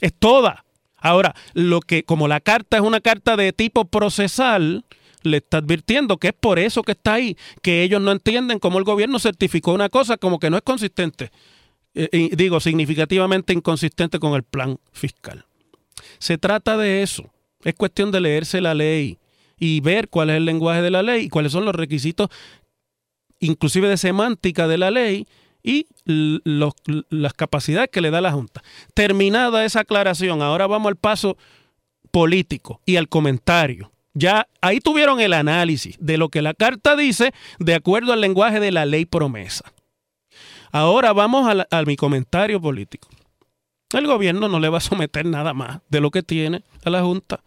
Es 0.00 0.12
toda. 0.18 0.64
Ahora, 0.96 1.34
lo 1.54 1.80
que, 1.80 2.02
como 2.02 2.28
la 2.28 2.40
carta 2.40 2.76
es 2.76 2.82
una 2.82 3.00
carta 3.00 3.36
de 3.36 3.52
tipo 3.52 3.84
procesal, 3.84 4.84
le 5.22 5.38
está 5.38 5.58
advirtiendo 5.58 6.18
que 6.18 6.28
es 6.28 6.34
por 6.34 6.58
eso 6.58 6.82
que 6.82 6.92
está 6.92 7.14
ahí, 7.14 7.36
que 7.62 7.82
ellos 7.82 8.00
no 8.00 8.12
entienden 8.12 8.58
cómo 8.58 8.78
el 8.78 8.84
gobierno 8.84 9.18
certificó 9.18 9.72
una 9.72 9.88
cosa 9.88 10.16
como 10.16 10.38
que 10.38 10.50
no 10.50 10.56
es 10.56 10.62
consistente, 10.62 11.30
eh, 11.94 12.30
digo, 12.36 12.60
significativamente 12.60 13.52
inconsistente 13.52 14.18
con 14.18 14.34
el 14.34 14.42
plan 14.42 14.78
fiscal. 14.92 15.44
Se 16.18 16.38
trata 16.38 16.76
de 16.76 17.02
eso. 17.02 17.30
Es 17.64 17.74
cuestión 17.74 18.12
de 18.12 18.20
leerse 18.20 18.60
la 18.60 18.74
ley 18.74 19.18
y 19.58 19.80
ver 19.80 20.08
cuál 20.08 20.30
es 20.30 20.36
el 20.36 20.44
lenguaje 20.44 20.82
de 20.82 20.90
la 20.90 21.02
ley 21.02 21.24
y 21.24 21.28
cuáles 21.28 21.52
son 21.52 21.64
los 21.64 21.74
requisitos, 21.74 22.28
inclusive 23.40 23.88
de 23.88 23.96
semántica 23.96 24.68
de 24.68 24.78
la 24.78 24.90
ley, 24.90 25.26
y 25.62 25.86
las 26.04 27.34
capacidades 27.34 27.90
que 27.90 28.00
le 28.00 28.10
da 28.10 28.20
la 28.20 28.32
Junta. 28.32 28.62
Terminada 28.94 29.64
esa 29.64 29.80
aclaración, 29.80 30.40
ahora 30.40 30.66
vamos 30.66 30.88
al 30.88 30.96
paso 30.96 31.36
político 32.10 32.80
y 32.86 32.96
al 32.96 33.08
comentario. 33.08 33.92
Ya 34.14 34.48
ahí 34.60 34.80
tuvieron 34.80 35.20
el 35.20 35.32
análisis 35.32 35.96
de 36.00 36.16
lo 36.16 36.28
que 36.28 36.42
la 36.42 36.54
carta 36.54 36.96
dice 36.96 37.32
de 37.58 37.74
acuerdo 37.74 38.12
al 38.12 38.20
lenguaje 38.20 38.60
de 38.60 38.72
la 38.72 38.86
ley 38.86 39.04
promesa. 39.04 39.72
Ahora 40.72 41.12
vamos 41.12 41.48
a, 41.70 41.82
mi 41.82 41.96
comentario 41.96 42.60
político. 42.60 43.08
El 43.92 44.06
gobierno 44.06 44.48
no 44.48 44.60
le 44.60 44.68
va 44.68 44.78
a 44.78 44.82
someter 44.82 45.24
nada 45.24 45.54
más 45.54 45.80
de 45.88 46.00
lo 46.00 46.10
que 46.10 46.22
tiene 46.22 46.62
a 46.84 46.90
la 46.90 47.02
Junta, 47.02 47.42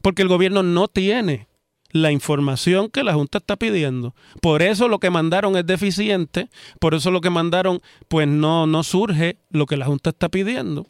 porque 0.00 0.22
el 0.22 0.28
gobierno 0.28 0.62
no 0.62 0.88
tiene 0.88 1.48
la 1.90 2.10
información 2.10 2.88
que 2.88 3.04
la 3.04 3.14
Junta 3.14 3.38
está 3.38 3.56
pidiendo. 3.56 4.14
Por 4.40 4.62
eso 4.62 4.88
lo 4.88 4.98
que 4.98 5.10
mandaron 5.10 5.56
es 5.56 5.66
deficiente, 5.66 6.48
por 6.80 6.94
eso 6.94 7.10
lo 7.10 7.20
que 7.20 7.30
mandaron 7.30 7.82
pues 8.08 8.26
no, 8.26 8.66
no 8.66 8.82
surge 8.82 9.38
lo 9.50 9.66
que 9.66 9.76
la 9.76 9.86
Junta 9.86 10.10
está 10.10 10.28
pidiendo 10.28 10.86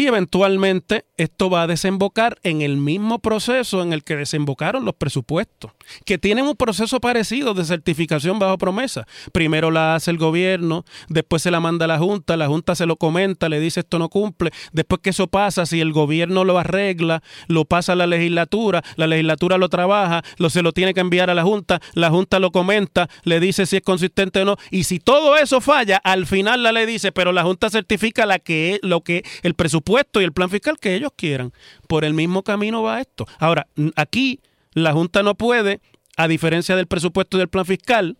y 0.00 0.06
eventualmente 0.06 1.04
esto 1.18 1.50
va 1.50 1.64
a 1.64 1.66
desembocar 1.66 2.38
en 2.42 2.62
el 2.62 2.78
mismo 2.78 3.18
proceso 3.18 3.82
en 3.82 3.92
el 3.92 4.02
que 4.02 4.16
desembocaron 4.16 4.86
los 4.86 4.94
presupuestos, 4.94 5.72
que 6.06 6.16
tienen 6.16 6.46
un 6.46 6.56
proceso 6.56 7.00
parecido 7.00 7.52
de 7.52 7.66
certificación 7.66 8.38
bajo 8.38 8.56
promesa. 8.56 9.06
Primero 9.32 9.70
la 9.70 9.94
hace 9.94 10.10
el 10.10 10.16
gobierno, 10.16 10.86
después 11.10 11.42
se 11.42 11.50
la 11.50 11.60
manda 11.60 11.84
a 11.84 11.88
la 11.88 11.98
Junta, 11.98 12.38
la 12.38 12.46
Junta 12.46 12.74
se 12.74 12.86
lo 12.86 12.96
comenta, 12.96 13.50
le 13.50 13.60
dice 13.60 13.80
esto 13.80 13.98
no 13.98 14.08
cumple, 14.08 14.52
después 14.72 15.02
que 15.02 15.10
eso 15.10 15.26
pasa, 15.26 15.66
si 15.66 15.82
el 15.82 15.92
gobierno 15.92 16.44
lo 16.44 16.58
arregla, 16.58 17.22
lo 17.46 17.66
pasa 17.66 17.92
a 17.92 17.96
la 17.96 18.06
legislatura, 18.06 18.82
la 18.96 19.06
legislatura 19.06 19.58
lo 19.58 19.68
trabaja, 19.68 20.22
lo, 20.38 20.48
se 20.48 20.62
lo 20.62 20.72
tiene 20.72 20.94
que 20.94 21.00
enviar 21.00 21.28
a 21.28 21.34
la 21.34 21.42
Junta, 21.42 21.78
la 21.92 22.08
Junta 22.08 22.38
lo 22.38 22.52
comenta, 22.52 23.10
le 23.24 23.38
dice 23.38 23.66
si 23.66 23.76
es 23.76 23.82
consistente 23.82 24.40
o 24.40 24.44
no, 24.46 24.56
y 24.70 24.84
si 24.84 24.98
todo 24.98 25.36
eso 25.36 25.60
falla, 25.60 25.98
al 26.02 26.24
final 26.24 26.62
la 26.62 26.72
ley 26.72 26.86
dice, 26.86 27.12
pero 27.12 27.32
la 27.32 27.42
Junta 27.42 27.68
certifica 27.68 28.24
la 28.24 28.38
que, 28.38 28.80
lo 28.82 29.02
que 29.02 29.24
el 29.42 29.52
presupuesto 29.52 29.89
y 30.20 30.24
el 30.24 30.32
plan 30.32 30.50
fiscal 30.50 30.78
que 30.78 30.94
ellos 30.94 31.12
quieran. 31.16 31.52
Por 31.88 32.04
el 32.04 32.14
mismo 32.14 32.42
camino 32.42 32.82
va 32.82 33.00
esto. 33.00 33.26
Ahora, 33.38 33.66
aquí 33.96 34.40
la 34.72 34.92
Junta 34.92 35.22
no 35.22 35.34
puede, 35.34 35.80
a 36.16 36.28
diferencia 36.28 36.76
del 36.76 36.86
presupuesto 36.86 37.36
y 37.36 37.40
del 37.40 37.48
plan 37.48 37.66
fiscal, 37.66 38.16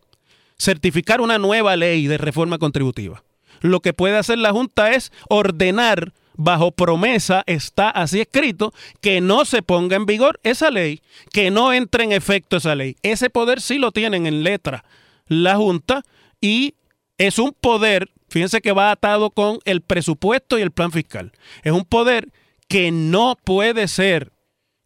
certificar 0.58 1.20
una 1.20 1.38
nueva 1.38 1.76
ley 1.76 2.06
de 2.06 2.18
reforma 2.18 2.58
contributiva. 2.58 3.22
Lo 3.60 3.80
que 3.80 3.92
puede 3.92 4.16
hacer 4.16 4.38
la 4.38 4.52
Junta 4.52 4.92
es 4.92 5.12
ordenar 5.28 6.12
bajo 6.34 6.72
promesa, 6.72 7.42
está 7.46 7.90
así 7.90 8.20
escrito, 8.20 8.72
que 9.00 9.20
no 9.20 9.44
se 9.44 9.62
ponga 9.62 9.96
en 9.96 10.06
vigor 10.06 10.40
esa 10.42 10.70
ley, 10.70 11.02
que 11.32 11.50
no 11.50 11.72
entre 11.72 12.04
en 12.04 12.12
efecto 12.12 12.56
esa 12.56 12.74
ley. 12.74 12.96
Ese 13.02 13.28
poder 13.28 13.60
sí 13.60 13.78
lo 13.78 13.92
tienen 13.92 14.26
en 14.26 14.42
letra 14.42 14.84
la 15.26 15.56
Junta 15.56 16.02
y 16.40 16.74
es 17.18 17.38
un 17.38 17.52
poder 17.52 18.10
Fíjense 18.30 18.60
que 18.60 18.72
va 18.72 18.92
atado 18.92 19.30
con 19.30 19.58
el 19.64 19.82
presupuesto 19.82 20.56
y 20.58 20.62
el 20.62 20.70
plan 20.70 20.92
fiscal. 20.92 21.32
Es 21.62 21.72
un 21.72 21.84
poder 21.84 22.32
que 22.68 22.92
no 22.92 23.36
puede 23.42 23.88
ser 23.88 24.32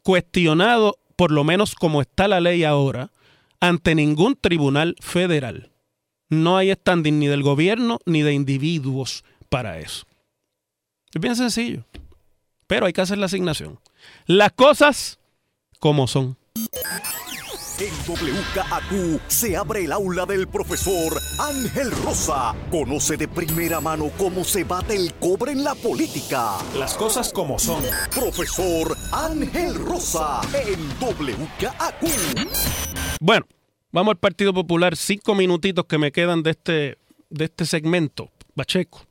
cuestionado, 0.03 0.99
por 1.17 1.31
lo 1.31 1.45
menos 1.45 1.75
como 1.75 2.01
está 2.01 2.27
la 2.27 2.41
ley 2.41 2.65
ahora, 2.65 3.13
ante 3.61 3.95
ningún 3.95 4.37
tribunal 4.37 4.97
federal. 5.01 5.71
No 6.31 6.57
hay 6.57 6.73
standing 6.73 7.19
ni 7.19 7.27
del 7.27 7.43
gobierno 7.43 7.99
ni 8.07 8.23
de 8.23 8.33
individuos 8.33 9.25
para 9.51 9.79
eso. 9.79 10.07
Es 11.13 11.21
bien 11.21 11.37
sencillo, 11.37 11.85
pero 12.67 12.87
hay 12.87 12.95
que 12.95 13.03
hacer 13.03 13.19
la 13.19 13.27
asignación. 13.27 13.79
Las 14.27 14.53
cosas 14.53 15.21
como 15.79 16.07
son. 16.07 16.39
En 17.77 17.93
WKAQ 18.07 19.21
se 19.27 19.57
abre 19.57 19.85
el 19.85 19.91
aula 19.91 20.25
del 20.27 20.47
profesor 20.47 21.13
Ángel 21.41 21.91
Rosa. 22.05 22.55
Conoce 22.71 23.17
de 23.17 23.27
primera 23.27 23.81
mano 23.81 24.13
cómo 24.17 24.45
se 24.45 24.63
bate 24.63 24.95
el 24.95 25.13
cobre 25.15 25.51
en 25.51 25.65
la 25.65 25.75
política. 25.75 26.59
Las 26.79 26.95
cosas 26.95 27.33
como 27.33 27.59
son. 27.59 27.83
Profesor 28.15 28.97
Ángel 29.11 29.75
Rosa 29.75 30.41
en 30.55 30.89
WKAQ. 31.01 32.49
Bueno, 33.21 33.45
vamos 33.91 34.13
al 34.13 34.19
Partido 34.19 34.55
Popular. 34.55 34.97
Cinco 34.97 35.35
minutitos 35.35 35.85
que 35.87 35.99
me 35.99 36.13
quedan 36.13 36.45
de 36.45 36.51
este, 36.51 36.99
de 37.29 37.45
este 37.47 37.67
segmento. 37.67 38.31
Bacheco. 38.55 39.05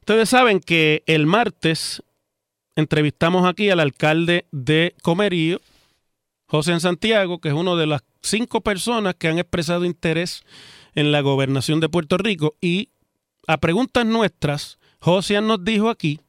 Ustedes 0.00 0.28
saben 0.28 0.60
que 0.60 1.02
el 1.06 1.24
martes 1.24 2.02
entrevistamos 2.74 3.48
aquí 3.48 3.70
al 3.70 3.80
alcalde 3.80 4.44
de 4.52 4.94
Comerío, 5.00 5.62
José 6.46 6.78
Santiago, 6.80 7.40
que 7.40 7.48
es 7.48 7.54
uno 7.54 7.76
de 7.76 7.86
las 7.86 8.02
cinco 8.22 8.60
personas 8.60 9.14
que 9.16 9.28
han 9.28 9.38
expresado 9.38 9.84
interés 9.84 10.42
en 10.94 11.12
la 11.12 11.20
gobernación 11.20 11.80
de 11.80 11.88
Puerto 11.88 12.18
Rico. 12.18 12.54
Y 12.60 12.90
a 13.46 13.58
preguntas 13.58 14.06
nuestras, 14.06 14.78
José 15.00 15.40
nos 15.40 15.64
dijo 15.64 15.88
aquí 15.88 16.20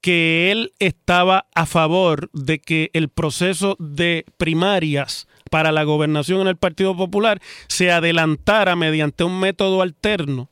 que 0.00 0.50
él 0.50 0.72
estaba 0.78 1.46
a 1.54 1.66
favor 1.66 2.30
de 2.32 2.58
que 2.58 2.90
el 2.92 3.08
proceso 3.08 3.76
de 3.78 4.24
primarias 4.36 5.26
para 5.50 5.72
la 5.72 5.84
gobernación 5.84 6.42
en 6.42 6.48
el 6.48 6.56
Partido 6.56 6.96
Popular 6.96 7.40
se 7.68 7.90
adelantara 7.90 8.76
mediante 8.76 9.24
un 9.24 9.40
método 9.40 9.82
alterno 9.82 10.50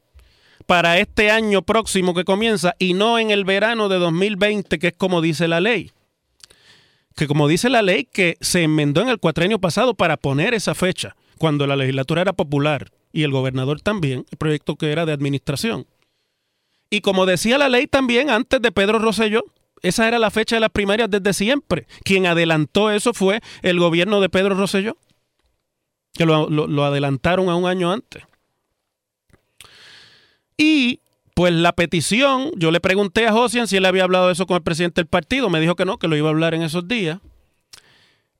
para 0.66 0.98
este 0.98 1.30
año 1.30 1.62
próximo 1.62 2.14
que 2.14 2.24
comienza 2.24 2.74
y 2.78 2.94
no 2.94 3.18
en 3.18 3.30
el 3.30 3.44
verano 3.44 3.88
de 3.88 3.98
2020, 3.98 4.78
que 4.78 4.88
es 4.88 4.94
como 4.96 5.20
dice 5.20 5.48
la 5.48 5.60
ley 5.60 5.92
que 7.16 7.26
como 7.26 7.48
dice 7.48 7.68
la 7.68 7.82
ley, 7.82 8.04
que 8.04 8.36
se 8.40 8.62
enmendó 8.62 9.00
en 9.00 9.08
el 9.08 9.18
cuatrenio 9.18 9.58
pasado 9.58 9.94
para 9.94 10.16
poner 10.16 10.54
esa 10.54 10.74
fecha, 10.74 11.16
cuando 11.38 11.66
la 11.66 11.76
legislatura 11.76 12.22
era 12.22 12.32
popular 12.32 12.90
y 13.12 13.24
el 13.24 13.30
gobernador 13.30 13.80
también, 13.80 14.24
el 14.30 14.38
proyecto 14.38 14.76
que 14.76 14.92
era 14.92 15.06
de 15.06 15.12
administración. 15.12 15.86
Y 16.90 17.00
como 17.00 17.26
decía 17.26 17.58
la 17.58 17.68
ley 17.68 17.86
también 17.86 18.30
antes 18.30 18.60
de 18.60 18.72
Pedro 18.72 18.98
Rosselló, 18.98 19.44
esa 19.82 20.06
era 20.06 20.18
la 20.18 20.30
fecha 20.30 20.56
de 20.56 20.60
las 20.60 20.70
primarias 20.70 21.10
desde 21.10 21.32
siempre. 21.32 21.86
Quien 22.04 22.26
adelantó 22.26 22.90
eso 22.90 23.12
fue 23.12 23.40
el 23.62 23.80
gobierno 23.80 24.20
de 24.20 24.28
Pedro 24.28 24.54
Rosselló, 24.54 24.96
que 26.14 26.26
lo, 26.26 26.48
lo 26.48 26.84
adelantaron 26.84 27.48
a 27.48 27.56
un 27.56 27.66
año 27.66 27.90
antes. 27.90 28.22
Y 30.56 31.00
pues 31.34 31.52
la 31.52 31.72
petición, 31.72 32.50
yo 32.56 32.70
le 32.70 32.80
pregunté 32.80 33.26
a 33.26 33.32
Josian 33.32 33.66
si 33.66 33.76
él 33.76 33.86
había 33.86 34.04
hablado 34.04 34.26
de 34.26 34.34
eso 34.34 34.46
con 34.46 34.56
el 34.56 34.62
presidente 34.62 35.00
del 35.00 35.08
partido, 35.08 35.48
me 35.50 35.60
dijo 35.60 35.76
que 35.76 35.84
no, 35.84 35.98
que 35.98 36.08
lo 36.08 36.16
iba 36.16 36.28
a 36.28 36.32
hablar 36.32 36.54
en 36.54 36.62
esos 36.62 36.86
días 36.86 37.20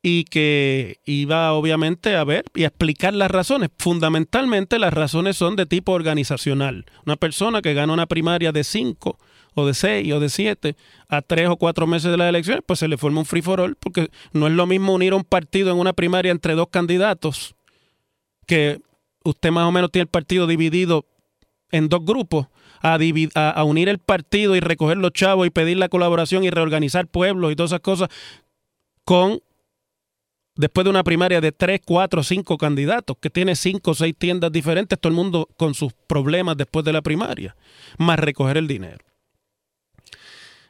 y 0.02 0.24
que 0.24 0.98
iba 1.05 1.52
obviamente 1.52 2.16
a 2.16 2.24
ver 2.24 2.44
y 2.55 2.64
a 2.64 2.66
explicar 2.66 3.14
las 3.14 3.31
razones. 3.31 3.70
Fundamentalmente 3.78 4.78
las 4.78 4.92
razones 4.92 5.37
son 5.37 5.55
de 5.55 5.64
tipo 5.64 5.92
organizacional. 5.92 6.85
Una 7.07 7.16
persona 7.16 7.62
que 7.62 7.72
gana 7.72 7.92
una 7.92 8.07
primaria 8.07 8.50
de 8.50 8.64
5 8.64 9.18
o 9.55 9.66
de 9.66 9.74
6 9.74 10.12
o 10.12 10.20
de 10.20 10.28
7 10.28 10.76
a 11.09 11.22
3 11.22 11.48
o 11.50 11.57
4 11.57 11.87
meses 11.87 12.11
de 12.11 12.16
las 12.16 12.28
elecciones, 12.28 12.64
pues 12.66 12.81
se 12.81 12.88
le 12.88 12.96
forma 12.96 13.20
un 13.20 13.26
free 13.26 13.42
for 13.42 13.61
all, 13.61 13.76
porque 13.76 14.09
no 14.33 14.48
es 14.48 14.52
lo 14.52 14.66
mismo 14.66 14.92
unir 14.92 15.14
un 15.14 15.24
partido 15.24 15.70
en 15.70 15.78
una 15.78 15.92
primaria 15.92 16.33
entre 16.33 16.55
dos 16.55 16.68
candidatos, 16.70 17.55
que 18.46 18.81
usted 19.24 19.50
más 19.52 19.68
o 19.68 19.72
menos 19.72 19.92
tiene 19.92 20.02
el 20.02 20.09
partido 20.09 20.48
dividido 20.48 21.07
en 21.70 21.88
dos 21.88 22.05
grupos, 22.05 22.48
a, 22.82 23.64
unir 23.64 23.88
el 23.88 23.98
partido 23.98 24.56
y 24.56 24.60
recoger 24.60 24.96
los 24.96 25.12
chavos 25.12 25.46
y 25.46 25.50
pedir 25.50 25.76
la 25.76 25.88
colaboración 25.88 26.44
y 26.44 26.50
reorganizar 26.50 27.06
pueblos 27.06 27.52
y 27.52 27.56
todas 27.56 27.70
esas 27.70 27.80
cosas 27.80 28.08
con 29.04 29.40
después 30.56 30.84
de 30.84 30.90
una 30.90 31.04
primaria 31.04 31.40
de 31.40 31.52
tres, 31.52 31.80
cuatro, 31.84 32.22
cinco 32.22 32.58
candidatos, 32.58 33.16
que 33.20 33.30
tiene 33.30 33.56
cinco 33.56 33.92
o 33.92 33.94
seis 33.94 34.14
tiendas 34.18 34.52
diferentes, 34.52 34.98
todo 34.98 35.10
el 35.10 35.16
mundo 35.16 35.48
con 35.56 35.74
sus 35.74 35.92
problemas 35.92 36.56
después 36.56 36.84
de 36.84 36.92
la 36.92 37.00
primaria, 37.00 37.56
más 37.98 38.18
recoger 38.18 38.58
el 38.58 38.68
dinero. 38.68 39.04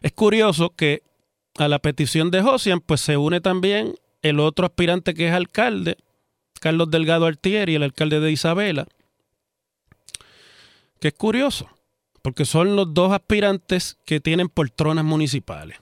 Es 0.01 0.13
curioso 0.13 0.71
que 0.71 1.03
a 1.59 1.69
la 1.69 1.79
petición 1.79 2.31
de 2.31 2.43
Josian, 2.43 2.81
pues 2.81 3.01
se 3.01 3.17
une 3.17 3.41
también 3.41 3.95
el 4.23 4.39
otro 4.39 4.67
aspirante 4.67 5.15
que 5.15 5.29
es 5.29 5.35
alcalde, 5.35 5.97
Carlos 6.61 6.91
Delgado 6.91 7.27
Altieri, 7.27 7.75
el 7.75 7.83
alcalde 7.83 8.21
de 8.21 8.31
Isabela, 8.31 8.87
que 11.01 11.09
es 11.09 11.15
curioso 11.15 11.69
porque 12.23 12.45
son 12.45 12.77
los 12.77 12.95
dos 12.95 13.13
aspirantes 13.13 13.99
que 14.05 14.21
tienen 14.21 14.49
poltronas 14.49 15.05
municipales. 15.05 15.79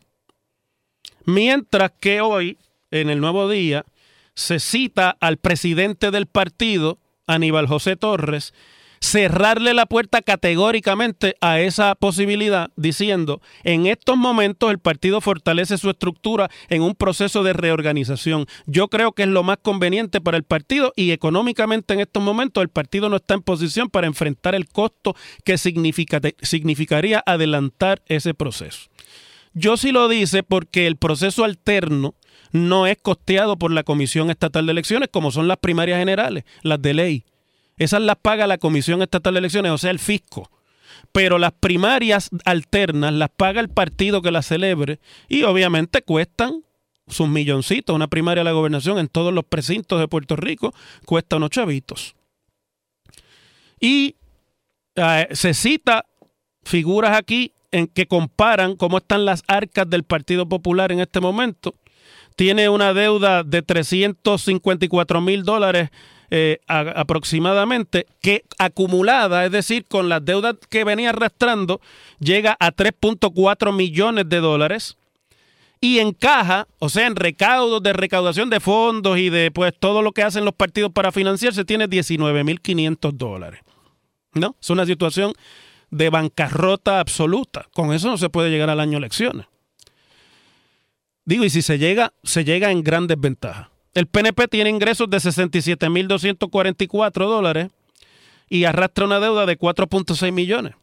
Mientras 1.26 1.92
que 2.00 2.20
hoy, 2.20 2.59
en 2.90 3.11
el 3.11 3.20
nuevo 3.20 3.48
día, 3.48 3.85
se 4.35 4.59
cita 4.59 5.16
al 5.20 5.37
presidente 5.37 6.11
del 6.11 6.26
partido, 6.26 6.98
Aníbal 7.26 7.66
José 7.66 7.96
Torres, 7.96 8.55
cerrarle 9.00 9.72
la 9.72 9.86
puerta 9.86 10.20
categóricamente 10.20 11.34
a 11.40 11.58
esa 11.60 11.94
posibilidad, 11.94 12.70
diciendo, 12.76 13.40
en 13.64 13.86
estos 13.86 14.16
momentos 14.16 14.70
el 14.70 14.78
partido 14.78 15.20
fortalece 15.20 15.78
su 15.78 15.90
estructura 15.90 16.50
en 16.68 16.82
un 16.82 16.94
proceso 16.94 17.42
de 17.42 17.54
reorganización. 17.54 18.46
Yo 18.66 18.88
creo 18.88 19.12
que 19.12 19.22
es 19.22 19.28
lo 19.28 19.42
más 19.42 19.56
conveniente 19.62 20.20
para 20.20 20.36
el 20.36 20.44
partido 20.44 20.92
y 20.96 21.12
económicamente 21.12 21.94
en 21.94 22.00
estos 22.00 22.22
momentos 22.22 22.62
el 22.62 22.68
partido 22.68 23.08
no 23.08 23.16
está 23.16 23.34
en 23.34 23.42
posición 23.42 23.88
para 23.88 24.06
enfrentar 24.06 24.54
el 24.54 24.68
costo 24.68 25.16
que 25.44 25.56
significaría 25.58 27.22
adelantar 27.24 28.02
ese 28.06 28.34
proceso. 28.34 28.90
Yo 29.54 29.76
sí 29.76 29.90
lo 29.90 30.08
dice 30.08 30.42
porque 30.42 30.86
el 30.86 30.96
proceso 30.96 31.44
alterno 31.44 32.14
no 32.52 32.86
es 32.86 32.98
costeado 33.00 33.56
por 33.56 33.72
la 33.72 33.82
Comisión 33.82 34.30
Estatal 34.30 34.66
de 34.66 34.72
Elecciones 34.72 35.08
como 35.10 35.32
son 35.32 35.48
las 35.48 35.56
primarias 35.56 35.98
generales, 35.98 36.44
las 36.62 36.80
de 36.82 36.94
ley 36.94 37.24
Esas 37.80 38.02
las 38.02 38.16
paga 38.16 38.46
la 38.46 38.58
Comisión 38.58 39.00
Estatal 39.00 39.32
de 39.32 39.38
Elecciones, 39.38 39.72
o 39.72 39.78
sea, 39.78 39.90
el 39.90 39.98
fisco. 39.98 40.50
Pero 41.12 41.38
las 41.38 41.52
primarias 41.52 42.28
alternas 42.44 43.14
las 43.14 43.30
paga 43.30 43.62
el 43.62 43.70
partido 43.70 44.20
que 44.20 44.30
las 44.30 44.46
celebre 44.46 45.00
y 45.28 45.44
obviamente 45.44 46.02
cuestan 46.02 46.62
sus 47.08 47.26
milloncitos. 47.26 47.96
Una 47.96 48.08
primaria 48.08 48.42
de 48.42 48.44
la 48.44 48.52
gobernación 48.52 48.98
en 48.98 49.08
todos 49.08 49.32
los 49.32 49.44
precintos 49.44 49.98
de 49.98 50.08
Puerto 50.08 50.36
Rico 50.36 50.74
cuesta 51.06 51.36
unos 51.36 51.48
chavitos. 51.48 52.14
Y 53.80 54.16
eh, 54.96 55.28
se 55.32 55.54
cita 55.54 56.04
figuras 56.62 57.16
aquí 57.16 57.54
en 57.70 57.86
que 57.86 58.06
comparan 58.06 58.76
cómo 58.76 58.98
están 58.98 59.24
las 59.24 59.42
arcas 59.48 59.88
del 59.88 60.04
Partido 60.04 60.46
Popular 60.46 60.92
en 60.92 61.00
este 61.00 61.20
momento. 61.20 61.74
Tiene 62.36 62.68
una 62.68 62.92
deuda 62.92 63.42
de 63.42 63.62
354 63.62 65.22
mil 65.22 65.44
dólares 65.44 65.88
eh, 66.30 66.58
aproximadamente, 66.68 68.06
que 68.20 68.44
acumulada, 68.58 69.44
es 69.44 69.52
decir, 69.52 69.84
con 69.86 70.08
las 70.08 70.24
deudas 70.24 70.54
que 70.68 70.84
venía 70.84 71.10
arrastrando, 71.10 71.80
llega 72.20 72.56
a 72.60 72.72
3.4 72.72 73.74
millones 73.74 74.28
de 74.28 74.38
dólares 74.38 74.96
y 75.80 75.98
encaja, 75.98 76.68
o 76.78 76.88
sea, 76.88 77.06
en 77.06 77.16
recaudos 77.16 77.82
de 77.82 77.92
recaudación 77.92 78.50
de 78.50 78.60
fondos 78.60 79.18
y 79.18 79.30
de 79.30 79.50
pues 79.50 79.72
todo 79.78 80.02
lo 80.02 80.12
que 80.12 80.22
hacen 80.22 80.44
los 80.44 80.54
partidos 80.54 80.92
para 80.92 81.10
financiarse, 81.10 81.64
tiene 81.64 81.88
19.500 81.88 83.12
dólares. 83.12 83.60
¿No? 84.34 84.54
Es 84.60 84.70
una 84.70 84.86
situación 84.86 85.32
de 85.90 86.10
bancarrota 86.10 87.00
absoluta. 87.00 87.66
Con 87.72 87.92
eso 87.92 88.08
no 88.08 88.18
se 88.18 88.30
puede 88.30 88.50
llegar 88.50 88.70
al 88.70 88.78
año 88.78 88.98
elecciones. 88.98 89.46
Digo, 91.24 91.44
y 91.44 91.50
si 91.50 91.62
se 91.62 91.78
llega, 91.78 92.12
se 92.22 92.44
llega 92.44 92.70
en 92.70 92.82
gran 92.82 93.06
desventaja. 93.06 93.70
El 93.92 94.07
PNP 94.07 94.46
tiene 94.46 94.70
ingresos 94.70 95.11
de 95.11 95.16
67.244 95.16 97.26
dólares 97.26 97.70
y 98.48 98.62
arrastra 98.64 99.05
una 99.05 99.18
deuda 99.18 99.46
de 99.46 99.59
4.6 99.59 100.31
millones. 100.31 100.74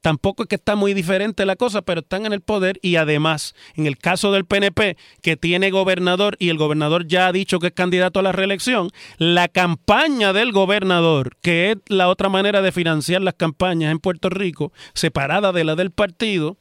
Tampoco 0.00 0.44
es 0.44 0.48
que 0.48 0.54
está 0.54 0.76
muy 0.76 0.94
diferente 0.94 1.44
la 1.44 1.56
cosa, 1.56 1.82
pero 1.82 2.00
están 2.00 2.26
en 2.26 2.32
el 2.32 2.40
poder 2.40 2.78
y 2.80 2.96
además, 2.96 3.54
en 3.74 3.86
el 3.86 3.98
caso 3.98 4.30
del 4.30 4.44
PNP, 4.44 4.96
que 5.20 5.36
tiene 5.36 5.70
gobernador 5.70 6.36
y 6.38 6.48
el 6.48 6.58
gobernador 6.58 7.08
ya 7.08 7.26
ha 7.26 7.32
dicho 7.32 7.58
que 7.58 7.66
es 7.66 7.72
candidato 7.72 8.20
a 8.20 8.22
la 8.22 8.32
reelección, 8.32 8.90
la 9.18 9.48
campaña 9.48 10.32
del 10.32 10.52
gobernador, 10.52 11.36
que 11.42 11.72
es 11.72 11.78
la 11.88 12.08
otra 12.08 12.28
manera 12.28 12.62
de 12.62 12.72
financiar 12.72 13.20
las 13.20 13.34
campañas 13.34 13.90
en 13.90 13.98
Puerto 13.98 14.30
Rico, 14.30 14.72
separada 14.94 15.52
de 15.52 15.64
la 15.64 15.74
del 15.74 15.90
partido, 15.90 16.56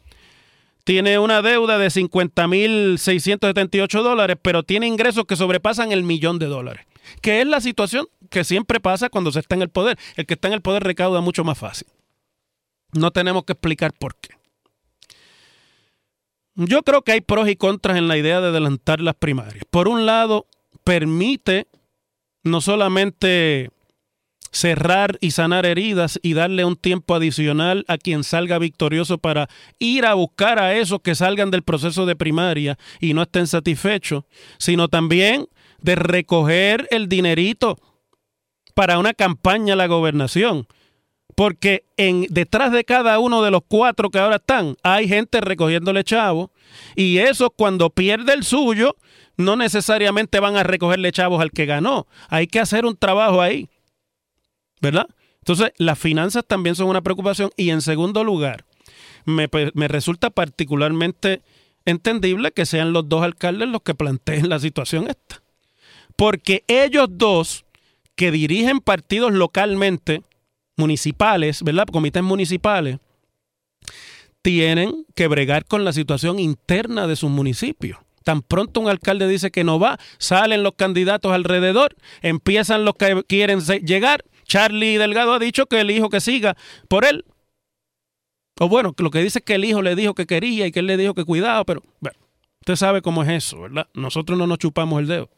tiene 0.86 1.20
una 1.20 1.42
deuda 1.42 1.78
de 1.78 1.88
50.678 1.88 4.04
dólares, 4.04 4.38
pero 4.42 4.64
tiene 4.64 4.88
ingresos 4.88 5.26
que 5.26 5.36
sobrepasan 5.36 5.92
el 5.92 6.04
millón 6.04 6.40
de 6.40 6.46
dólares, 6.46 6.86
que 7.22 7.42
es 7.42 7.48
la 7.48 7.60
situación 7.60 8.08
que 8.30 8.44
siempre 8.44 8.80
pasa 8.80 9.10
cuando 9.10 9.32
se 9.32 9.40
está 9.40 9.56
en 9.56 9.64
el 9.64 9.70
poder. 9.70 9.98
El 10.16 10.28
que 10.28 10.36
está 10.36 10.48
en 10.48 10.54
el 10.54 10.62
poder 10.62 10.84
recauda 10.84 11.22
mucho 11.22 11.44
más 11.44 11.58
fácil. 11.58 11.88
No 12.94 13.10
tenemos 13.12 13.46
que 13.46 13.54
explicar 13.54 13.94
por 13.94 14.16
qué. 14.16 14.36
Yo 16.54 16.84
creo 16.84 17.02
que 17.02 17.14
hay 17.14 17.22
pros 17.22 17.50
y 17.50 17.56
contras 17.56 17.98
en 17.98 18.08
la 18.08 18.18
idea 18.18 18.40
de 18.40 18.50
adelantar 18.50 19.02
las 19.02 19.16
primarias. 19.16 19.66
Por 19.70 19.88
un 19.88 20.06
lado, 20.06 20.46
permite 20.84 21.66
no 22.44 22.62
solamente 22.62 23.72
cerrar 24.56 25.18
y 25.20 25.32
sanar 25.32 25.66
heridas 25.66 26.18
y 26.24 26.34
darle 26.34 26.64
un 26.64 26.78
tiempo 26.78 27.14
adicional 27.14 27.84
a 27.90 27.98
quien 27.98 28.24
salga 28.24 28.58
victorioso 28.58 29.18
para 29.18 29.50
ir 29.80 30.06
a 30.06 30.14
buscar 30.14 30.60
a 30.60 30.76
esos 30.76 31.02
que 31.02 31.14
salgan 31.14 31.52
del 31.52 31.62
proceso 31.62 32.06
de 32.06 32.16
primaria 32.16 32.78
y 33.02 33.14
no 33.14 33.24
estén 33.24 33.48
satisfechos, 33.48 34.24
sino 34.58 34.88
también 34.88 35.48
de 35.82 35.96
recoger 35.96 36.88
el 36.90 37.10
dinerito 37.10 37.78
para 38.74 38.98
una 38.98 39.14
campaña 39.14 39.74
a 39.74 39.78
la 39.78 39.88
gobernación. 39.88 40.68
Porque 41.36 41.84
en, 41.98 42.26
detrás 42.30 42.72
de 42.72 42.86
cada 42.86 43.20
uno 43.20 43.44
de 43.44 43.52
los 43.52 43.62
cuatro 43.68 44.10
que 44.10 44.20
ahora 44.20 44.38
están, 44.38 44.78
hay 44.84 45.10
gente 45.10 45.42
recogiéndole 45.42 46.06
chavos. 46.06 46.50
Y 46.96 47.18
eso 47.18 47.50
cuando 47.50 47.90
pierde 47.90 48.34
el 48.34 48.46
suyo, 48.46 48.96
no 49.36 49.58
necesariamente 49.58 50.40
van 50.40 50.56
a 50.56 50.64
recogerle 50.64 51.12
chavos 51.12 51.42
al 51.42 51.52
que 51.52 51.66
ganó. 51.66 52.08
Hay 52.30 52.48
que 52.48 52.62
hacer 52.62 52.86
un 52.86 52.96
trabajo 52.96 53.42
ahí. 53.42 53.70
¿Verdad? 54.82 55.08
Entonces, 55.40 55.74
las 55.78 56.00
finanzas 56.00 56.44
también 56.46 56.76
son 56.76 56.88
una 56.88 57.02
preocupación 57.02 57.52
y 57.56 57.70
en 57.70 57.82
segundo 57.82 58.24
lugar, 58.24 58.66
me, 59.26 59.48
resulta 59.88 60.30
particularmente 60.30 61.42
entendible 61.86 62.52
que 62.52 62.66
sean 62.66 62.94
los 62.94 63.08
dos 63.08 63.24
alcaldes 63.24 63.70
los 63.70 63.82
que 63.82 63.94
planteen 63.94 64.50
la 64.50 64.60
situación 64.60 65.08
esta. 65.08 65.44
Porque 66.16 66.64
ellos 66.68 67.08
dos 67.12 67.66
que 68.16 68.32
dirigen 68.32 68.80
partidos 68.80 69.34
localmente, 69.34 70.24
municipales, 70.78 71.62
¿verdad? 71.64 71.86
Comités 71.92 72.24
municipales, 72.24 72.98
tienen 74.42 75.06
que 75.16 75.28
bregar 75.28 75.66
con 75.66 75.84
la 75.86 75.94
situación 75.94 76.40
interna 76.40 77.08
de 77.08 77.16
sus 77.16 77.30
municipios. 77.30 78.00
Tan 78.24 78.42
pronto 78.42 78.80
un 78.80 78.90
alcalde 78.90 79.28
dice 79.28 79.52
que 79.52 79.64
no 79.64 79.80
va, 79.80 80.00
salen 80.18 80.64
los 80.64 80.74
candidatos 80.74 81.32
alrededor, 81.32 81.96
empiezan 82.24 82.84
los 82.84 82.96
que 82.96 83.24
quieren 83.28 83.60
llegar 83.60 84.24
Charlie 84.46 84.98
Delgado 84.98 85.34
ha 85.34 85.40
dicho 85.40 85.66
que 85.66 85.82
el 85.82 85.92
hijo 85.92 86.10
que 86.10 86.22
siga 86.22 86.56
por 86.88 87.06
él. 87.06 87.26
O 88.60 88.70
bueno, 88.70 88.94
lo 88.98 89.12
que 89.12 89.22
dice 89.22 89.40
es 89.40 89.46
que 89.46 89.56
el 89.56 89.66
hijo 89.66 89.82
le 89.82 89.96
dijo 89.96 90.14
que 90.14 90.26
quería 90.26 90.66
y 90.66 90.72
que 90.72 90.80
él 90.80 90.88
le 90.88 90.98
dijo 90.98 91.14
que 91.14 91.26
cuidado, 91.26 91.66
pero 91.66 91.84
bueno, 92.00 92.18
usted 92.62 92.76
sabe 92.78 93.02
cómo 93.02 93.24
es 93.24 93.30
eso, 93.30 93.62
¿verdad? 93.62 93.88
Nosotros 93.94 94.38
no 94.38 94.48
nos 94.48 94.60
chupamos 94.60 95.00
el 95.02 95.08
dedo. 95.08 95.30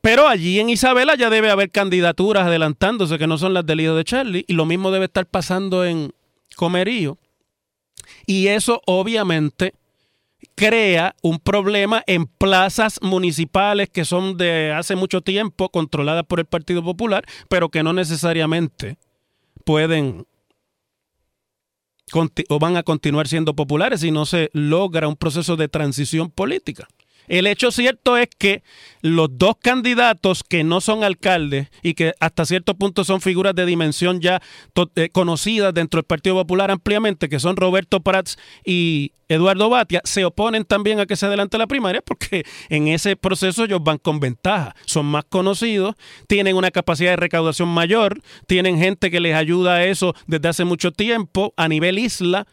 Pero 0.00 0.28
allí 0.28 0.60
en 0.60 0.70
Isabela 0.70 1.16
ya 1.16 1.28
debe 1.28 1.50
haber 1.50 1.70
candidaturas 1.70 2.46
adelantándose 2.46 3.18
que 3.18 3.26
no 3.26 3.36
son 3.36 3.54
las 3.54 3.66
del 3.66 3.80
hijo 3.80 3.94
de 3.94 4.04
Charlie 4.04 4.44
y 4.46 4.52
lo 4.52 4.64
mismo 4.64 4.92
debe 4.92 5.06
estar 5.06 5.26
pasando 5.26 5.84
en 5.84 6.12
Comerío. 6.54 7.18
Y 8.26 8.46
eso 8.48 8.80
obviamente 8.86 9.74
crea 10.54 11.14
un 11.22 11.38
problema 11.38 12.02
en 12.06 12.26
plazas 12.26 13.00
municipales 13.02 13.88
que 13.90 14.04
son 14.04 14.36
de 14.36 14.72
hace 14.72 14.96
mucho 14.96 15.20
tiempo 15.20 15.68
controladas 15.70 16.24
por 16.24 16.40
el 16.40 16.46
Partido 16.46 16.82
Popular, 16.82 17.24
pero 17.48 17.68
que 17.68 17.82
no 17.82 17.92
necesariamente 17.92 18.98
pueden 19.64 20.26
o 22.48 22.58
van 22.58 22.76
a 22.76 22.82
continuar 22.82 23.28
siendo 23.28 23.54
populares 23.54 24.00
si 24.00 24.10
no 24.10 24.24
se 24.24 24.50
logra 24.54 25.08
un 25.08 25.16
proceso 25.16 25.56
de 25.56 25.68
transición 25.68 26.30
política. 26.30 26.88
El 27.28 27.46
hecho 27.46 27.70
cierto 27.70 28.16
es 28.16 28.28
que 28.36 28.62
los 29.02 29.28
dos 29.30 29.54
candidatos 29.60 30.42
que 30.42 30.64
no 30.64 30.80
son 30.80 31.04
alcaldes 31.04 31.68
y 31.82 31.94
que 31.94 32.14
hasta 32.20 32.44
cierto 32.44 32.74
punto 32.74 33.04
son 33.04 33.20
figuras 33.20 33.54
de 33.54 33.66
dimensión 33.66 34.20
ya 34.20 34.42
eh, 34.96 35.08
conocidas 35.10 35.72
dentro 35.74 35.98
del 35.98 36.06
Partido 36.06 36.36
Popular 36.36 36.70
ampliamente, 36.70 37.28
que 37.28 37.38
son 37.38 37.56
Roberto 37.56 38.00
Prats 38.00 38.38
y 38.64 39.12
Eduardo 39.28 39.68
Batia, 39.68 40.00
se 40.04 40.24
oponen 40.24 40.64
también 40.64 41.00
a 41.00 41.06
que 41.06 41.16
se 41.16 41.26
adelante 41.26 41.58
la 41.58 41.66
primaria 41.66 42.00
porque 42.00 42.44
en 42.70 42.88
ese 42.88 43.14
proceso 43.14 43.64
ellos 43.64 43.82
van 43.82 43.98
con 43.98 44.20
ventaja, 44.20 44.74
son 44.86 45.06
más 45.06 45.24
conocidos, 45.24 45.94
tienen 46.26 46.56
una 46.56 46.70
capacidad 46.70 47.10
de 47.10 47.16
recaudación 47.16 47.68
mayor, 47.68 48.20
tienen 48.46 48.78
gente 48.78 49.10
que 49.10 49.20
les 49.20 49.34
ayuda 49.34 49.74
a 49.74 49.84
eso 49.84 50.14
desde 50.26 50.48
hace 50.48 50.64
mucho 50.64 50.92
tiempo 50.92 51.52
a 51.56 51.68
nivel 51.68 51.98
isla 51.98 52.46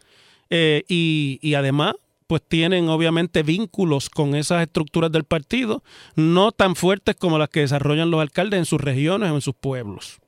eh, 0.50 0.84
y, 0.86 1.38
y 1.40 1.54
además 1.54 1.94
pues 2.26 2.42
tienen 2.46 2.88
obviamente 2.88 3.42
vínculos 3.42 4.10
con 4.10 4.34
esas 4.34 4.62
estructuras 4.62 5.12
del 5.12 5.24
partido, 5.24 5.82
no 6.14 6.52
tan 6.52 6.74
fuertes 6.74 7.16
como 7.16 7.38
las 7.38 7.48
que 7.48 7.60
desarrollan 7.60 8.10
los 8.10 8.20
alcaldes 8.20 8.58
en 8.58 8.64
sus 8.64 8.80
regiones 8.80 9.30
o 9.30 9.34
en 9.36 9.40
sus 9.40 9.54
pueblos. 9.54 10.18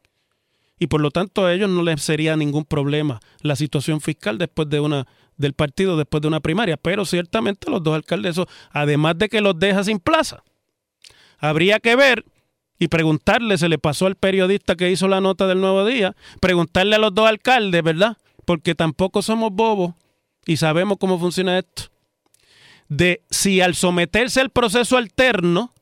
Y 0.78 0.87
por 0.87 1.00
lo 1.00 1.11
tanto 1.11 1.44
a 1.44 1.52
ellos 1.52 1.68
no 1.68 1.82
les 1.82 2.00
sería 2.02 2.37
ningún 2.37 2.64
problema 2.64 3.20
la 3.40 3.56
situación 3.56 4.00
fiscal 4.00 4.38
después 4.38 4.68
de 4.68 4.80
una 4.80 5.06
del 5.37 5.52
partido 5.52 5.96
después 5.96 6.20
de 6.20 6.28
una 6.28 6.40
primaria, 6.40 6.76
pero 6.76 7.04
ciertamente 7.04 7.70
los 7.70 7.82
dos 7.82 7.94
alcaldes 7.94 8.37
además 8.72 9.16
de 9.18 9.28
que 9.28 9.40
los 9.40 9.56
deja 9.58 9.84
sin 9.84 10.00
plaza. 10.00 10.42
Habría 11.38 11.78
que 11.78 11.94
ver 11.94 12.24
y 12.80 12.88
preguntarle, 12.88 13.56
se 13.56 13.68
le 13.68 13.78
pasó 13.78 14.06
al 14.06 14.16
periodista 14.16 14.74
que 14.74 14.90
hizo 14.90 15.06
la 15.06 15.20
nota 15.20 15.46
del 15.46 15.61
Nuevo 15.61 15.84
Día, 15.84 16.16
preguntarle 16.40 16.96
a 16.96 16.98
los 16.98 17.14
dos 17.14 17.28
alcaldes, 17.28 17.82
¿verdad? 17.82 18.16
Porque 18.44 18.74
tampoco 18.74 19.22
somos 19.22 19.52
bobos 19.52 19.94
y 20.48 20.56
sabemos 20.56 20.96
cómo 20.98 21.18
funciona 21.18 21.58
esto, 21.58 21.84
de 22.88 23.22
si 23.30 23.61
al 23.61 23.74
someterse 23.74 24.40
al 24.40 24.48
proceso 24.48 24.96
alterno 24.96 25.74